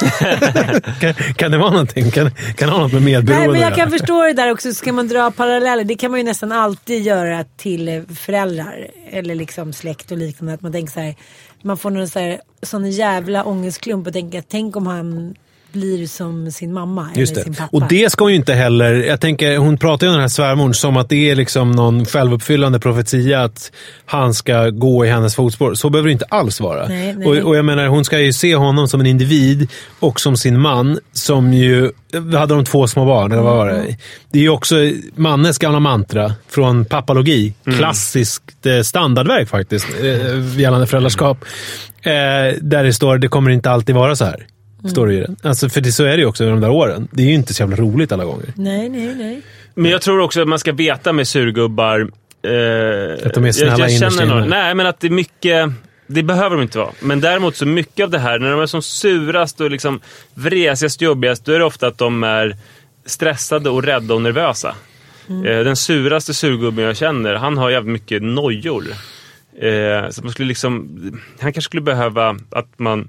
kan, 0.99 1.13
kan 1.13 1.51
det 1.51 1.57
vara 1.57 1.71
någonting? 1.71 2.11
Kan, 2.11 2.31
kan 2.31 2.69
det 2.69 2.75
ha 2.75 2.81
något 2.81 2.93
med 2.93 3.01
medberoende 3.01 3.37
Nej, 3.37 3.47
men 3.47 3.61
jag 3.61 3.69
kan 3.69 3.89
göra? 3.89 3.99
förstå 3.99 4.23
det 4.23 4.33
där 4.33 4.51
också. 4.51 4.73
Ska 4.73 4.93
man 4.93 5.07
dra 5.07 5.31
paralleller, 5.31 5.83
det 5.83 5.95
kan 5.95 6.11
man 6.11 6.19
ju 6.19 6.23
nästan 6.23 6.51
alltid 6.51 7.01
göra 7.01 7.43
till 7.43 7.87
eh, 7.87 8.03
föräldrar 8.15 8.87
eller 9.11 9.35
liksom 9.35 9.73
släkt 9.73 10.11
och 10.11 10.17
liknande. 10.17 10.53
Att 10.53 10.61
man 10.61 10.71
tänker 10.71 10.93
så 10.93 10.99
här, 10.99 11.15
man 11.63 11.77
får 11.77 11.89
någon 11.89 12.09
så 12.09 12.19
här, 12.19 12.41
sån 12.61 12.91
jävla 12.91 13.43
ångestklump 13.43 14.07
och 14.07 14.13
tänker, 14.13 14.43
tänk 14.47 14.75
om 14.75 14.87
han 14.87 15.35
blir 15.71 16.07
som 16.07 16.51
sin 16.51 16.73
mamma 16.73 17.09
Just 17.15 17.31
eller 17.33 17.43
sin 17.43 17.53
det. 17.53 17.57
pappa. 17.59 17.77
Och 17.77 17.83
det 17.89 18.11
ska 18.11 18.23
hon 18.23 18.31
ju 18.31 18.37
inte 18.37 18.53
heller... 18.53 18.93
Jag 18.93 19.21
tänker, 19.21 19.57
hon 19.57 19.77
pratar 19.77 20.07
ju 20.07 20.09
om 20.09 20.13
den 20.13 20.21
här 20.21 20.27
svärmor 20.29 20.73
som 20.73 20.97
att 20.97 21.09
det 21.09 21.29
är 21.29 21.35
liksom 21.35 21.71
någon 21.71 22.05
självuppfyllande 22.05 22.79
profetia 22.79 23.43
att 23.43 23.71
han 24.05 24.33
ska 24.33 24.69
gå 24.69 25.05
i 25.05 25.09
hennes 25.09 25.35
fotspår. 25.35 25.73
Så 25.73 25.89
behöver 25.89 26.07
det 26.07 26.13
inte 26.13 26.25
alls 26.29 26.61
vara. 26.61 26.87
Nej, 26.87 27.13
nej. 27.17 27.27
Och, 27.41 27.47
och 27.49 27.55
jag 27.55 27.65
menar, 27.65 27.87
hon 27.87 28.05
ska 28.05 28.19
ju 28.19 28.33
se 28.33 28.55
honom 28.55 28.87
som 28.87 28.99
en 28.99 29.05
individ 29.07 29.69
och 29.99 30.19
som 30.19 30.37
sin 30.37 30.59
man 30.59 30.99
som 31.13 31.53
ju... 31.53 31.91
Hade 32.13 32.53
de 32.55 32.65
två 32.65 32.87
små 32.87 33.05
barn, 33.05 33.31
eller 33.31 33.41
vad 33.41 33.57
var 33.57 33.69
Mm. 33.69 33.85
det? 33.85 33.95
Det 34.31 34.39
är 34.39 34.43
ju 34.43 34.49
också 34.49 34.75
Mannes 35.15 35.57
gamla 35.57 35.79
mantra 35.79 36.33
från 36.49 36.85
Pappalogi. 36.85 37.53
Klassiskt 37.77 38.65
eh, 38.65 38.81
standardverk 38.81 39.49
faktiskt, 39.49 39.87
eh, 40.03 40.59
gällande 40.59 40.87
föräldraskap. 40.87 41.37
Eh, 42.01 42.11
där 42.61 42.83
det 42.83 42.93
står, 42.93 43.17
det 43.17 43.27
kommer 43.27 43.51
inte 43.51 43.71
alltid 43.71 43.95
vara 43.95 44.15
så 44.15 44.25
här. 44.25 44.45
Står 44.89 45.07
det 45.07 45.13
i 45.13 45.19
den. 45.19 45.35
Alltså, 45.43 45.69
för 45.69 45.81
det, 45.81 45.91
så 45.91 46.03
är 46.03 46.09
det 46.09 46.17
ju 46.17 46.25
också 46.25 46.43
i 46.43 46.47
de 46.47 46.61
där 46.61 46.69
åren. 46.69 47.07
Det 47.11 47.23
är 47.23 47.27
ju 47.27 47.33
inte 47.33 47.53
så 47.53 47.63
jävla 47.63 47.75
roligt 47.75 48.11
alla 48.11 48.25
gånger. 48.25 48.53
Nej, 48.55 48.89
nej, 48.89 49.15
nej. 49.15 49.41
Men 49.75 49.91
jag 49.91 50.01
tror 50.01 50.19
också 50.19 50.41
att 50.41 50.47
man 50.47 50.59
ska 50.59 50.71
veta 50.71 51.13
med 51.13 51.27
surgubbar... 51.27 51.99
Eh, 52.43 53.27
Att 53.27 53.33
de 53.33 53.45
är 53.45 53.51
snälla 53.51 53.71
jag, 53.77 53.89
jag 53.89 54.13
känner 54.13 54.25
några- 54.25 54.45
Nej, 54.45 54.75
men 54.75 54.85
att 54.85 54.99
det 54.99 55.07
är 55.07 55.11
mycket... 55.11 55.69
Det 56.07 56.23
behöver 56.23 56.55
de 56.55 56.61
inte 56.61 56.77
vara. 56.77 56.91
Men 57.01 57.21
däremot 57.21 57.55
så 57.55 57.65
mycket 57.65 58.03
av 58.03 58.09
det 58.09 58.19
här, 58.19 58.39
när 58.39 58.51
de 58.51 58.59
är 58.61 58.65
som 58.65 58.81
surast 58.81 59.61
och 59.61 59.71
liksom 59.71 59.99
vresigast 60.33 60.97
och 60.97 61.01
jobbigast, 61.01 61.45
då 61.45 61.51
är 61.51 61.59
det 61.59 61.65
ofta 61.65 61.87
att 61.87 61.97
de 61.97 62.23
är 62.23 62.55
stressade 63.05 63.69
och 63.69 63.83
rädda 63.83 64.13
och 64.13 64.21
nervösa. 64.21 64.75
Eh, 65.29 65.43
den 65.63 65.75
suraste 65.75 66.33
surgubben 66.33 66.85
jag 66.85 66.97
känner, 66.97 67.33
han 67.35 67.57
har 67.57 67.69
jävligt 67.69 67.91
mycket 67.93 68.21
nojor. 68.23 68.83
Eh, 69.61 70.09
så 70.09 70.21
man 70.23 70.31
skulle 70.31 70.47
liksom, 70.47 70.89
han 71.39 71.53
kanske 71.53 71.61
skulle 71.69 71.81
behöva 71.81 72.37
att 72.49 72.79
man 72.79 73.07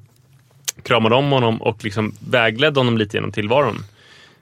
kramade 0.82 1.14
om 1.14 1.32
honom 1.32 1.62
och 1.62 1.84
liksom 1.84 2.14
vägledde 2.30 2.80
honom 2.80 2.98
lite 2.98 3.16
genom 3.16 3.32
tillvaron. 3.32 3.84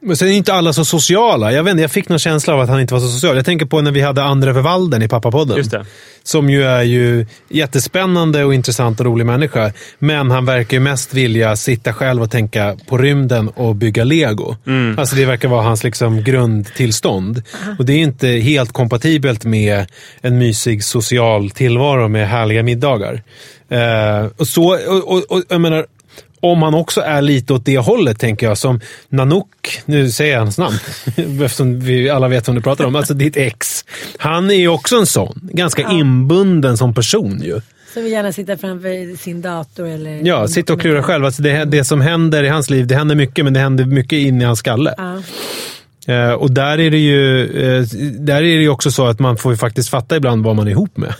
Men 0.02 0.16
sen 0.16 0.28
är 0.28 0.32
inte 0.32 0.54
alla 0.54 0.72
så 0.72 0.84
sociala. 0.84 1.52
Jag, 1.52 1.64
vet 1.64 1.70
inte, 1.70 1.82
jag 1.82 1.90
fick 1.90 2.08
någon 2.08 2.18
känsla 2.18 2.54
av 2.54 2.60
att 2.60 2.68
han 2.68 2.80
inte 2.80 2.94
var 2.94 3.00
så 3.00 3.08
social. 3.08 3.36
Jag 3.36 3.44
tänker 3.44 3.66
på 3.66 3.80
när 3.80 3.90
vi 3.90 4.00
hade 4.00 4.22
Andre 4.22 4.52
Verwalden 4.52 5.02
i 5.02 5.08
Pappapodden. 5.08 5.56
Just 5.56 5.70
det. 5.70 5.86
Som 6.22 6.50
ju 6.50 6.62
är 6.62 6.82
ju 6.82 7.26
jättespännande 7.48 8.44
och 8.44 8.54
intressant 8.54 9.00
och 9.00 9.06
rolig 9.06 9.26
människa. 9.26 9.72
Men 9.98 10.30
han 10.30 10.44
verkar 10.46 10.76
ju 10.76 10.80
mest 10.80 11.14
vilja 11.14 11.56
sitta 11.56 11.92
själv 11.92 12.22
och 12.22 12.30
tänka 12.30 12.76
på 12.86 12.98
rymden 12.98 13.48
och 13.48 13.76
bygga 13.76 14.04
lego. 14.04 14.56
Mm. 14.66 14.98
Alltså 14.98 15.16
det 15.16 15.24
verkar 15.24 15.48
vara 15.48 15.62
hans 15.62 15.84
liksom 15.84 16.24
grundtillstånd. 16.24 17.42
Och 17.78 17.84
det 17.84 17.92
är 17.92 17.98
inte 17.98 18.28
helt 18.28 18.72
kompatibelt 18.72 19.44
med 19.44 19.86
en 20.20 20.38
mysig 20.38 20.84
social 20.84 21.50
tillvaro 21.50 22.08
med 22.08 22.28
härliga 22.28 22.62
middagar. 22.62 23.22
Eh, 23.68 24.26
och 24.36 24.48
så, 24.48 24.74
och, 24.74 25.12
och, 25.12 25.22
och, 25.28 25.42
jag 25.48 25.60
menar, 25.60 25.86
om 26.40 26.62
han 26.62 26.74
också 26.74 27.00
är 27.00 27.22
lite 27.22 27.52
åt 27.52 27.64
det 27.64 27.78
hållet, 27.78 28.18
tänker 28.18 28.46
jag, 28.46 28.58
som 28.58 28.80
Nanook, 29.08 29.82
nu 29.84 30.10
säger 30.10 30.32
jag 30.32 30.40
hans 30.40 30.58
namn, 30.58 30.76
eftersom 31.42 31.80
vi 31.80 32.10
alla 32.10 32.28
vet 32.28 32.48
vem 32.48 32.54
du 32.54 32.62
pratar 32.62 32.84
om, 32.84 32.96
alltså 32.96 33.14
ditt 33.14 33.36
ex. 33.36 33.84
Han 34.18 34.50
är 34.50 34.54
ju 34.54 34.68
också 34.68 34.96
en 34.96 35.06
sån, 35.06 35.40
ganska 35.52 35.90
inbunden 35.90 36.76
som 36.76 36.94
person 36.94 37.40
ju. 37.44 37.60
Som 37.94 38.02
vill 38.02 38.12
gärna 38.12 38.32
sitta 38.32 38.56
framför 38.56 39.16
sin 39.16 39.42
dator 39.42 39.88
eller... 39.88 40.26
Ja, 40.26 40.48
sitta 40.48 40.72
och 40.72 40.80
klura 40.80 41.02
själv. 41.02 41.24
Alltså 41.24 41.42
det, 41.42 41.64
det 41.64 41.84
som 41.84 42.00
händer 42.00 42.44
i 42.44 42.48
hans 42.48 42.70
liv, 42.70 42.86
det 42.86 42.94
händer 42.94 43.14
mycket, 43.14 43.44
men 43.44 43.54
det 43.54 43.60
händer 43.60 43.84
mycket 43.84 44.18
in 44.18 44.42
i 44.42 44.44
hans 44.44 44.58
skalle. 44.58 44.94
Ja. 44.96 45.22
Eh, 46.14 46.32
och 46.32 46.50
där 46.50 46.80
är 46.80 46.90
det 46.90 46.98
ju 46.98 47.44
eh, 47.44 47.82
där 48.18 48.36
är 48.36 48.56
det 48.56 48.62
ju 48.62 48.68
också 48.68 48.90
så 48.90 49.06
att 49.06 49.18
man 49.18 49.36
får 49.36 49.52
ju 49.52 49.58
faktiskt 49.58 49.90
fatta 49.90 50.16
ibland 50.16 50.44
vad 50.44 50.56
man 50.56 50.66
är 50.66 50.70
ihop 50.70 50.96
med. 50.96 51.14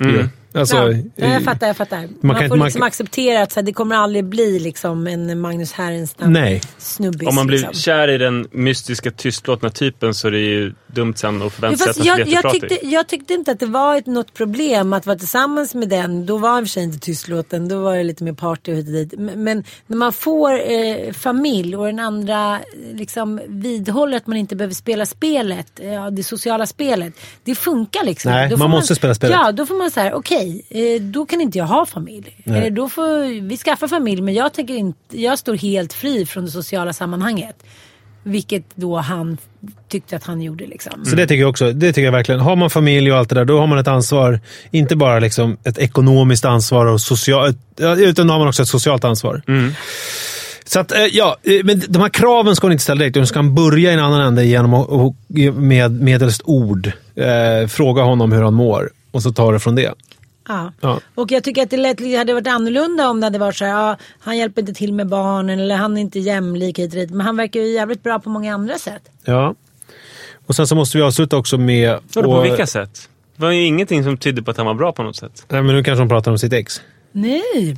Ju. 0.00 0.28
Alltså, 0.52 0.76
ja, 0.76 0.98
ja, 1.16 1.26
jag 1.26 1.44
fattar, 1.44 1.66
jag 1.66 1.76
fattar. 1.76 2.08
Man, 2.20 2.36
kan- 2.36 2.48
får 2.48 2.56
man 2.56 2.66
liksom 2.66 2.82
acceptera 2.82 3.42
att 3.42 3.52
så 3.52 3.60
här, 3.60 3.64
det 3.66 3.72
kommer 3.72 3.96
aldrig 3.96 4.24
bli 4.24 4.58
liksom 4.58 5.06
en 5.06 5.40
Magnus 5.40 5.72
Härenstam 5.72 6.32
Nej. 6.32 6.60
snubbis. 6.78 7.28
Om 7.28 7.34
man 7.34 7.46
blir 7.46 7.58
liksom. 7.58 7.74
kär 7.74 8.08
i 8.08 8.18
den 8.18 8.46
mystiska 8.50 9.10
tystlåtna 9.10 9.70
typen 9.70 10.14
så 10.14 10.26
är 10.28 10.32
det 10.32 10.38
ju 10.38 10.72
dumt 10.88 11.14
sen 11.16 11.42
att 11.42 11.52
förvänta 11.52 11.92
sig 11.92 12.10
att 12.10 12.18
jag, 12.18 12.28
jag, 12.28 12.52
tyckte, 12.52 12.86
jag 12.86 13.06
tyckte 13.06 13.34
inte 13.34 13.50
att 13.50 13.60
det 13.60 13.66
var 13.66 13.96
ett, 13.96 14.06
något 14.06 14.34
problem 14.34 14.92
att 14.92 15.06
vara 15.06 15.18
tillsammans 15.18 15.74
med 15.74 15.88
den. 15.88 16.26
Då 16.26 16.38
var 16.38 16.58
i 16.58 16.62
och 16.62 16.66
för 16.66 16.70
sig 16.70 16.82
inte 16.82 16.98
tystlåten. 16.98 17.68
Då 17.68 17.80
var 17.80 17.96
det 17.96 18.02
lite 18.02 18.24
mer 18.24 18.32
party 18.32 18.72
och 18.72 18.78
hit 18.78 18.86
och 18.86 18.92
dit. 18.92 19.14
Men, 19.18 19.44
men 19.44 19.64
när 19.86 19.96
man 19.96 20.12
får 20.12 20.72
eh, 20.72 21.12
familj 21.12 21.76
och 21.76 21.86
den 21.86 21.98
andra 21.98 22.54
eh, 22.54 22.96
liksom 22.96 23.40
vidhåller 23.46 24.16
att 24.16 24.26
man 24.26 24.36
inte 24.36 24.56
behöver 24.56 24.74
spela 24.74 25.06
spelet. 25.06 25.80
Ja, 25.82 26.10
det 26.10 26.22
sociala 26.22 26.66
spelet. 26.66 27.14
Det 27.44 27.54
funkar 27.54 28.04
liksom. 28.04 28.32
Nej, 28.32 28.48
Då 28.48 28.56
får 28.56 28.64
man 28.64 28.70
måste 28.70 28.94
spela 28.94 29.14
spelet. 29.14 29.36
Ja, 29.40 29.52
då 29.52 29.66
får 29.66 29.74
man 29.74 29.90
säga 29.90 30.14
okej, 30.14 30.66
eh, 30.68 31.02
då 31.02 31.26
kan 31.26 31.40
inte 31.40 31.58
jag 31.58 31.64
ha 31.64 31.86
familj. 31.86 32.36
Eller 32.44 32.70
då 32.70 32.88
får 32.88 33.40
vi 33.48 33.56
skaffa 33.56 33.88
familj 33.88 34.22
men 34.22 34.34
jag, 34.34 34.52
tänker 34.52 34.74
inte, 34.74 35.20
jag 35.20 35.38
står 35.38 35.54
helt 35.54 35.92
fri 35.92 36.26
från 36.26 36.44
det 36.44 36.50
sociala 36.50 36.92
sammanhanget. 36.92 37.64
Vilket 38.22 38.64
då 38.74 38.96
han 38.96 39.38
tyckte 39.88 40.16
att 40.16 40.24
han 40.24 40.42
gjorde 40.42 40.66
liksom. 40.66 41.04
Så 41.04 41.16
det 41.16 41.26
tycker 41.26 41.40
jag 41.40 41.50
också. 41.50 41.72
Det 41.72 41.92
tycker 41.92 42.04
jag 42.04 42.12
verkligen. 42.12 42.40
Har 42.40 42.56
man 42.56 42.70
familj 42.70 43.12
och 43.12 43.18
allt 43.18 43.28
det 43.28 43.34
där, 43.34 43.44
då 43.44 43.58
har 43.60 43.66
man 43.66 43.78
ett 43.78 43.88
ansvar. 43.88 44.40
Inte 44.70 44.96
bara 44.96 45.18
liksom 45.18 45.56
ett 45.64 45.78
ekonomiskt 45.78 46.44
ansvar, 46.44 46.86
och 46.86 47.00
social, 47.00 47.54
ja, 47.76 47.96
utan 47.96 48.26
då 48.26 48.34
har 48.34 48.38
man 48.38 48.48
också 48.48 48.62
ett 48.62 48.68
socialt 48.68 49.04
ansvar. 49.04 49.42
Så 50.64 50.80
att, 50.80 50.92
eh, 50.92 51.04
ja, 51.04 51.36
eh, 51.42 51.64
men 51.64 51.82
de 51.88 52.02
här 52.02 52.08
kraven 52.08 52.56
ska 52.56 52.66
hon 52.66 52.72
inte 52.72 52.84
ställa 52.84 52.98
direkt. 52.98 53.16
Hon 53.16 53.26
ska 53.26 53.42
börja 53.42 53.90
i 53.90 53.94
en 53.94 54.00
annan 54.00 54.20
ände 54.20 54.44
genom 54.44 54.74
att 54.74 55.14
med 55.54 55.92
medelst 55.92 56.42
ord 56.44 56.92
eh, 57.14 57.68
fråga 57.68 58.02
honom 58.02 58.32
hur 58.32 58.42
han 58.42 58.54
mår. 58.54 58.90
Och 59.10 59.22
så 59.22 59.32
tar 59.32 59.52
det 59.52 59.58
från 59.60 59.74
det. 59.74 59.94
Ja. 60.48 60.72
Ja. 60.80 61.00
Och 61.14 61.32
jag 61.32 61.44
tycker 61.44 61.62
att 61.62 61.70
det 61.70 61.76
lätt 61.76 62.16
hade 62.18 62.34
varit 62.34 62.46
annorlunda 62.46 63.08
om 63.10 63.20
det 63.20 63.26
hade 63.26 63.38
varit 63.38 63.56
så 63.56 63.64
här, 63.64 63.72
ja, 63.72 63.96
han 64.20 64.36
hjälper 64.36 64.60
inte 64.60 64.74
till 64.74 64.92
med 64.92 65.06
barnen 65.08 65.60
eller 65.60 65.76
han 65.76 65.96
är 65.96 66.00
inte 66.00 66.18
jämlik 66.18 66.78
hit 66.78 66.92
och 66.92 66.98
dit. 66.98 67.10
Men 67.10 67.20
han 67.26 67.36
verkar 67.36 67.60
ju 67.60 67.66
jävligt 67.66 68.02
bra 68.02 68.18
på 68.18 68.30
många 68.30 68.54
andra 68.54 68.78
sätt. 68.78 69.02
Ja. 69.24 69.54
Och 70.46 70.56
sen 70.56 70.66
så 70.66 70.74
måste 70.74 70.98
vi 70.98 71.02
avsluta 71.04 71.36
också 71.36 71.58
med... 71.58 71.98
Vadå, 72.14 72.30
på 72.32 72.36
och- 72.38 72.44
vilka 72.44 72.66
sätt? 72.66 73.08
Det 73.36 73.42
var 73.42 73.50
ju 73.50 73.64
ingenting 73.66 74.04
som 74.04 74.16
tydde 74.18 74.42
på 74.42 74.50
att 74.50 74.56
han 74.56 74.66
var 74.66 74.74
bra 74.74 74.92
på 74.92 75.02
något 75.02 75.16
sätt. 75.16 75.44
Nej, 75.48 75.62
men 75.62 75.76
nu 75.76 75.82
kanske 75.84 76.00
hon 76.02 76.08
pratar 76.08 76.30
om 76.30 76.38
sitt 76.38 76.52
ex. 76.52 76.80
Nej. 77.12 77.76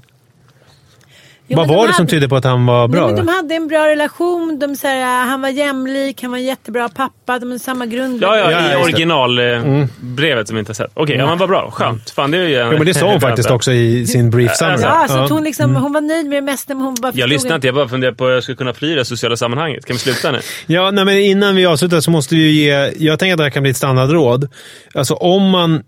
Jo, 1.52 1.56
Vad 1.56 1.68
var 1.68 1.76
de 1.76 1.86
det 1.86 1.92
som 1.92 2.02
hade- 2.02 2.10
tydde 2.10 2.28
på 2.28 2.36
att 2.36 2.44
han 2.44 2.66
var 2.66 2.88
bra 2.88 3.06
Nej, 3.06 3.14
men 3.16 3.26
de 3.26 3.32
hade 3.32 3.54
en 3.54 3.68
bra 3.68 3.88
relation. 3.88 4.58
De, 4.58 4.76
så 4.76 4.86
här, 4.86 5.26
han 5.26 5.40
var 5.42 5.48
jämlik, 5.48 6.22
han 6.22 6.30
var 6.30 6.38
en 6.38 6.44
jättebra 6.44 6.88
pappa. 6.88 7.38
De 7.38 7.46
hade 7.48 7.58
samma 7.58 7.86
grund. 7.86 8.22
Ja, 8.22 8.36
ja, 8.38 8.50
Ja, 8.50 8.60
i 8.60 8.62
just 8.62 8.72
det. 8.74 8.82
originalbrevet 8.82 10.48
som 10.48 10.54
vi 10.56 10.58
inte 10.60 10.70
har 10.70 10.74
sett. 10.74 10.90
Okej, 10.94 11.16
ja, 11.16 11.26
men 11.26 11.38
vad 11.38 11.48
bra. 11.48 11.70
Skönt. 11.70 12.10
Fan, 12.10 12.30
det 12.30 12.38
är 12.38 12.42
ju... 12.42 12.50
Ja, 12.54 12.70
men 12.70 12.86
det 12.86 12.94
sa 12.94 13.10
hon 13.10 13.20
faktiskt 13.20 13.50
också 13.50 13.72
i 13.72 14.06
sin 14.06 14.30
brief 14.30 14.56
summary. 14.56 14.82
Ja, 14.82 15.06
så 15.08 15.18
att 15.18 15.30
hon, 15.30 15.44
liksom, 15.44 15.76
hon 15.76 15.92
var 15.92 16.00
nöjd 16.00 16.26
med 16.26 16.36
det 16.36 16.42
mesta. 16.46 16.74
Men 16.74 16.84
hon 16.84 16.94
bara 17.02 17.12
Jag 17.14 17.28
lyssnar 17.28 17.54
inte, 17.54 17.66
jag 17.68 17.74
bara 17.74 17.88
funderar 17.88 18.12
på 18.12 18.24
hur 18.26 18.32
jag 18.34 18.42
ska 18.42 18.54
kunna 18.54 18.74
fly 18.74 18.94
det 18.94 19.04
sociala 19.04 19.36
sammanhanget. 19.36 19.84
Kan 19.86 19.94
vi 19.94 20.00
sluta 20.00 20.32
nu? 20.32 20.40
Ja, 20.66 20.90
nej, 20.90 21.04
men 21.04 21.18
innan 21.18 21.56
vi 21.56 21.66
avslutar 21.66 22.00
så 22.00 22.10
måste 22.10 22.34
vi 22.34 22.40
ju 22.42 22.50
ge... 22.50 22.92
Jag 22.98 23.18
tänker 23.18 23.32
att 23.32 23.38
det 23.38 23.44
här 23.44 23.50
kan 23.50 23.62
bli 23.62 23.70
ett 23.70 23.76
standardråd. 23.76 24.48
Alltså 24.94 25.14
om 25.14 25.50
man 25.50 25.82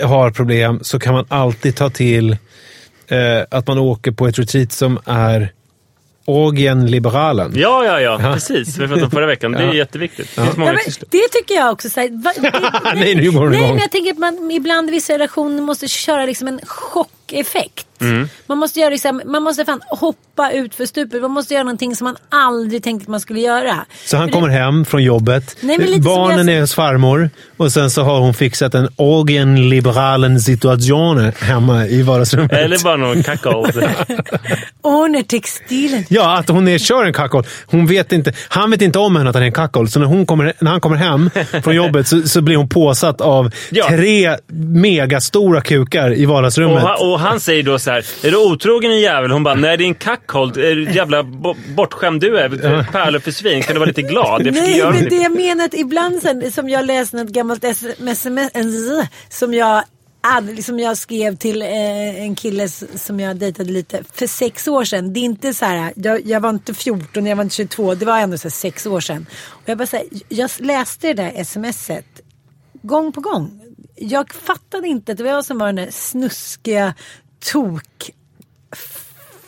eh, 0.00 0.08
har 0.08 0.30
problem 0.30 0.78
så 0.82 0.98
kan 0.98 1.14
man 1.14 1.24
alltid 1.28 1.76
ta 1.76 1.90
till 1.90 2.36
eh, 3.08 3.42
att 3.50 3.66
man 3.66 3.78
åker 3.78 4.10
på 4.12 4.26
ett 4.26 4.38
retreat 4.38 4.72
som 4.72 4.98
är 5.04 5.52
Orgien 6.26 6.86
Liberalen. 6.90 7.52
Ja, 7.56 7.84
ja, 7.84 8.00
ja. 8.00 8.32
Precis. 8.34 8.76
Vi 8.78 8.86
pratade 8.86 9.04
om 9.04 9.10
förra 9.10 9.26
veckan. 9.26 9.52
Det 9.52 9.58
är 9.58 9.66
Ja. 9.66 9.74
jätteviktigt. 9.74 10.36
Det 10.36 10.42
finns 10.42 10.56
många 10.56 10.72
Ja, 10.72 10.78
det 11.10 11.28
tycker 11.32 11.54
jag 11.54 11.72
också. 11.72 11.90
Så 11.90 12.00
här, 12.00 12.08
va, 12.24 12.32
det, 12.94 12.94
Nej, 13.00 13.14
nu 13.14 13.30
går 13.30 13.40
hon 13.40 13.50
nej, 13.50 13.58
igång. 13.60 13.70
men 13.70 13.78
jag 13.80 13.90
tänker 13.90 14.10
att 14.12 14.18
man 14.18 14.50
ibland 14.50 14.88
i 14.88 14.92
vissa 14.92 15.12
relationer 15.12 15.62
måste 15.62 15.88
köra 15.88 16.26
liksom 16.26 16.48
en 16.48 16.60
chock 16.66 17.23
chockeffekt. 17.28 17.86
Man 18.46 18.58
måste 18.58 18.80
göra 18.80 18.90
liksom, 18.90 19.22
man 19.26 19.42
måste 19.42 19.64
fan 19.64 19.80
hoppa 19.88 20.50
ut 20.52 20.74
för 20.74 20.86
stupet. 20.86 21.22
Man 21.22 21.30
måste 21.30 21.54
göra 21.54 21.64
någonting 21.64 21.96
som 21.96 22.04
man 22.04 22.16
aldrig 22.28 22.82
tänkt 22.82 23.02
att 23.02 23.08
man 23.08 23.20
skulle 23.20 23.40
göra. 23.40 23.76
Så 24.06 24.16
han 24.16 24.22
För 24.22 24.26
det- 24.26 24.32
kommer 24.32 24.48
hem 24.48 24.84
från 24.84 25.02
jobbet. 25.02 25.56
Nej, 25.60 26.00
Barnen 26.00 26.48
jag- 26.48 26.56
är 26.56 26.60
hos 26.60 26.74
farmor. 26.74 27.30
Och 27.56 27.72
sen 27.72 27.90
så 27.90 28.02
har 28.02 28.20
hon 28.20 28.34
fixat 28.34 28.74
en 28.74 28.88
orgenliberalen 28.96 30.40
situation 30.40 31.32
hemma 31.40 31.86
i 31.86 32.02
vardagsrummet. 32.02 32.52
Eller 32.52 32.84
bara 32.84 32.96
någon 32.96 33.22
kakao. 33.22 33.66
Åh, 34.82 35.06
textilen. 35.28 36.04
Ja, 36.08 36.38
att 36.38 36.48
hon 36.48 36.68
är, 36.68 36.78
kör 36.78 37.04
en 37.04 37.12
kackhåll. 37.12 37.44
Hon 37.66 37.86
vet 37.86 38.12
inte, 38.12 38.32
han 38.48 38.70
vet 38.70 38.82
inte 38.82 38.98
om 38.98 39.16
henne 39.16 39.28
att 39.30 39.34
han 39.36 39.42
är 39.42 39.46
en 39.46 39.52
kackhåll. 39.52 39.88
Så 39.88 39.98
när, 40.00 40.06
hon 40.06 40.26
kommer, 40.26 40.52
när 40.60 40.70
han 40.70 40.80
kommer 40.80 40.96
hem 40.96 41.30
från 41.62 41.74
jobbet 41.76 42.08
så, 42.08 42.22
så 42.22 42.40
blir 42.42 42.56
hon 42.56 42.68
påsatt 42.68 43.20
av 43.20 43.50
Ja. 43.70 43.88
tre 43.88 44.36
megastora 44.52 45.60
kukar 45.60 46.10
i 46.14 46.26
Och, 46.26 46.30
vardagsrummet. 46.30 46.82
han, 46.82 46.96
och 47.12 47.13
han 47.20 47.40
säger 47.40 47.62
då 47.62 47.78
så 47.78 47.90
här: 47.90 48.06
är 48.22 48.30
du 48.30 48.36
otrogen 48.36 48.90
en 48.90 49.00
jävel? 49.00 49.30
Hon 49.30 49.42
bara, 49.42 49.54
nej 49.54 49.76
det 49.76 49.84
är 49.84 49.86
en 49.88 49.94
kackhold. 49.94 50.56
Jävla 50.94 51.22
bo- 51.22 51.56
bortskämd 51.76 52.20
du 52.20 52.38
är? 52.38 52.48
Pärlor 52.92 53.18
för 53.18 53.30
svin. 53.30 53.62
Kan 53.62 53.74
du 53.74 53.78
vara 53.78 53.88
lite 53.88 54.02
glad? 54.02 54.52
Nej, 54.52 54.78
göra 54.78 54.90
men 54.90 55.02
det. 55.04 55.08
det 55.08 55.16
jag 55.16 55.34
menar 55.36 55.64
att 55.64 55.74
ibland 55.74 56.22
sen, 56.22 56.52
som 56.52 56.68
jag 56.68 56.86
läste 56.86 57.16
något 57.16 57.28
gammalt 57.28 57.64
sms 57.64 58.26
som 59.28 59.54
jag 59.54 59.82
hade, 60.20 60.62
som 60.62 60.78
jag 60.80 60.96
skrev 60.98 61.36
till 61.36 61.62
eh, 61.62 61.68
en 62.22 62.34
kille 62.34 62.68
som 62.94 63.20
jag 63.20 63.36
dejtade 63.36 63.72
lite 63.72 64.02
för 64.14 64.26
sex 64.26 64.68
år 64.68 64.84
sedan. 64.84 65.12
Det 65.12 65.20
är 65.20 65.24
inte 65.24 65.54
så 65.54 65.64
här, 65.64 65.92
jag, 65.96 66.26
jag 66.26 66.40
var 66.40 66.50
inte 66.50 66.74
14, 66.74 67.26
jag 67.26 67.36
var 67.36 67.42
inte 67.44 67.54
22, 67.56 67.94
det 67.94 68.04
var 68.06 68.18
ändå 68.18 68.38
så 68.38 68.42
här 68.48 68.50
sex 68.50 68.86
år 68.86 69.00
sedan. 69.00 69.26
Och 69.48 69.62
jag 69.64 69.78
bara 69.78 69.86
så 69.86 69.96
här, 69.96 70.06
jag 70.28 70.50
läste 70.58 71.12
det 71.12 71.22
där 71.22 71.44
smset 71.44 72.04
gång 72.82 73.12
på 73.12 73.20
gång. 73.20 73.60
Jag 73.96 74.32
fattade 74.34 74.88
inte 74.88 75.12
att 75.12 75.18
det 75.18 75.24
var 75.24 75.30
jag 75.30 75.44
som 75.44 75.58
var 75.58 75.66
den 75.66 75.76
där 75.76 75.90
snuskiga 75.90 76.94
tok 77.52 78.10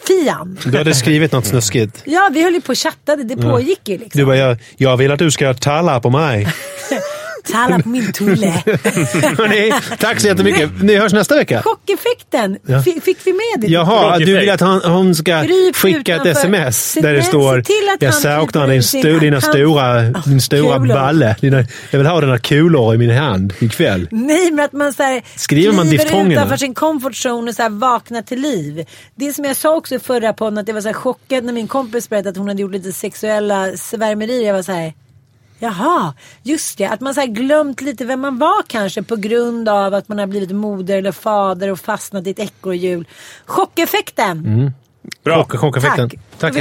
fian. 0.07 0.59
Du 0.65 0.79
hade 0.79 0.95
skrivit 0.95 1.33
något 1.33 1.47
snuskigt. 1.47 2.03
Ja, 2.05 2.31
vi 2.33 2.43
höll 2.43 2.55
ju 2.55 2.61
på 2.61 2.73
och 2.73 2.79
chattade, 2.79 3.25
det 3.25 3.37
pågick 3.37 3.89
ju 3.89 3.99
liksom. 3.99 4.19
Du 4.19 4.27
bara, 4.27 4.37
jag, 4.37 4.59
jag 4.77 4.97
vill 4.97 5.11
att 5.11 5.19
du 5.19 5.31
ska 5.31 5.55
tala 5.55 6.01
på 6.01 6.11
mig. 6.11 6.49
Tala 7.57 7.83
på 7.83 7.89
min 7.89 8.13
tulle. 8.13 8.47
Hörrni, 9.39 9.73
tack 9.99 10.21
så 10.21 10.27
jättemycket. 10.27 10.71
Ni 10.83 10.97
hörs 10.97 11.13
nästa 11.13 11.35
vecka. 11.35 11.63
Chockeffekten, 11.63 12.59
Ja. 12.67 12.83
Fick 12.83 13.19
vi 13.27 13.33
med 13.33 13.61
det? 13.61 13.67
Jaha, 13.67 14.19
du 14.19 14.39
vill 14.39 14.51
att 14.51 14.61
hon, 14.61 14.81
hon 14.85 15.15
ska 15.15 15.43
Kryp 15.43 15.77
skicka 15.77 16.17
ett 16.17 16.27
sms 16.27 16.91
Se- 16.93 17.01
där 17.01 17.13
det 17.13 17.23
står 17.23 17.63
Jag 18.01 18.15
saknar 18.15 18.69
din, 18.69 18.83
sto, 18.83 19.19
dina 19.19 19.37
hand." 19.41 19.45
stora, 19.45 20.03
din 20.03 20.41
stora 20.41 20.79
kulor. 20.79 20.95
balle. 20.95 21.37
Dina, 21.41 21.65
jag 21.91 21.99
vill 21.99 22.07
ha 22.07 22.21
dina 22.21 22.39
kulor 22.39 22.95
i 22.95 22.99
min 22.99 23.11
hand 23.11 23.53
ikväll. 23.61 24.09
Nej, 24.11 24.51
men 24.51 24.65
att 24.65 24.73
man 24.73 24.93
så 24.93 25.03
här, 25.03 25.23
Skriver 25.37 25.73
man 25.73 25.93
utanför 25.93 26.57
sin 26.57 26.75
comfort 26.75 27.13
zone 27.27 27.51
och 27.51 27.55
så 27.57 27.63
här 27.63 27.71
vaknar 27.71 28.23
till 28.23 28.41
liv. 28.41 28.85
Det 29.15 29.33
som 29.33 29.45
jag 29.45 29.57
sa 29.57 29.77
också 29.77 29.95
i 29.95 29.99
förra 29.99 30.33
podden, 30.33 30.59
att 30.59 30.69
jag 30.69 30.75
var 30.75 30.81
så 30.81 30.89
här 30.89 30.95
chockad 30.95 31.45
när 31.45 31.53
min 31.53 31.69
kompis 31.69 32.09
berättade 32.09 32.31
att 32.31 32.37
hon 32.37 32.49
hade 32.49 32.63
gjort 32.63 32.73
lite 32.73 32.93
sexuella 32.93 33.69
svärmerier. 33.77 34.47
Jag 34.47 34.55
var 34.55 34.63
så 34.63 34.73
här, 34.73 34.93
jaha, 35.59 36.15
just 36.43 36.79
det. 36.79 36.87
Att 36.87 37.01
man 37.01 37.15
så 37.15 37.21
här 37.21 37.27
glömt 37.27 37.81
lite 37.81 38.05
vem 38.05 38.21
man 38.21 38.39
var 38.39 38.63
kanske 38.67 39.03
på 39.03 39.17
grund 39.17 39.69
av 39.69 39.95
att 39.95 40.09
man 40.09 40.19
har 40.19 40.27
blivit 40.27 40.51
moder 40.51 40.99
eller 40.99 41.13
fader 41.13 41.71
och 41.71 41.81
fastnat 41.81 42.27
i 42.27 42.31
ett 42.31 42.39
ekorrhjul. 42.39 43.09
Chockeffekten! 43.47 44.73
Bra. 45.25 45.37
Chock, 45.37 45.57
chockeffekten. 45.57 46.11
Tack. 46.39 46.39
Tack 46.39 46.55
Och 46.55 46.61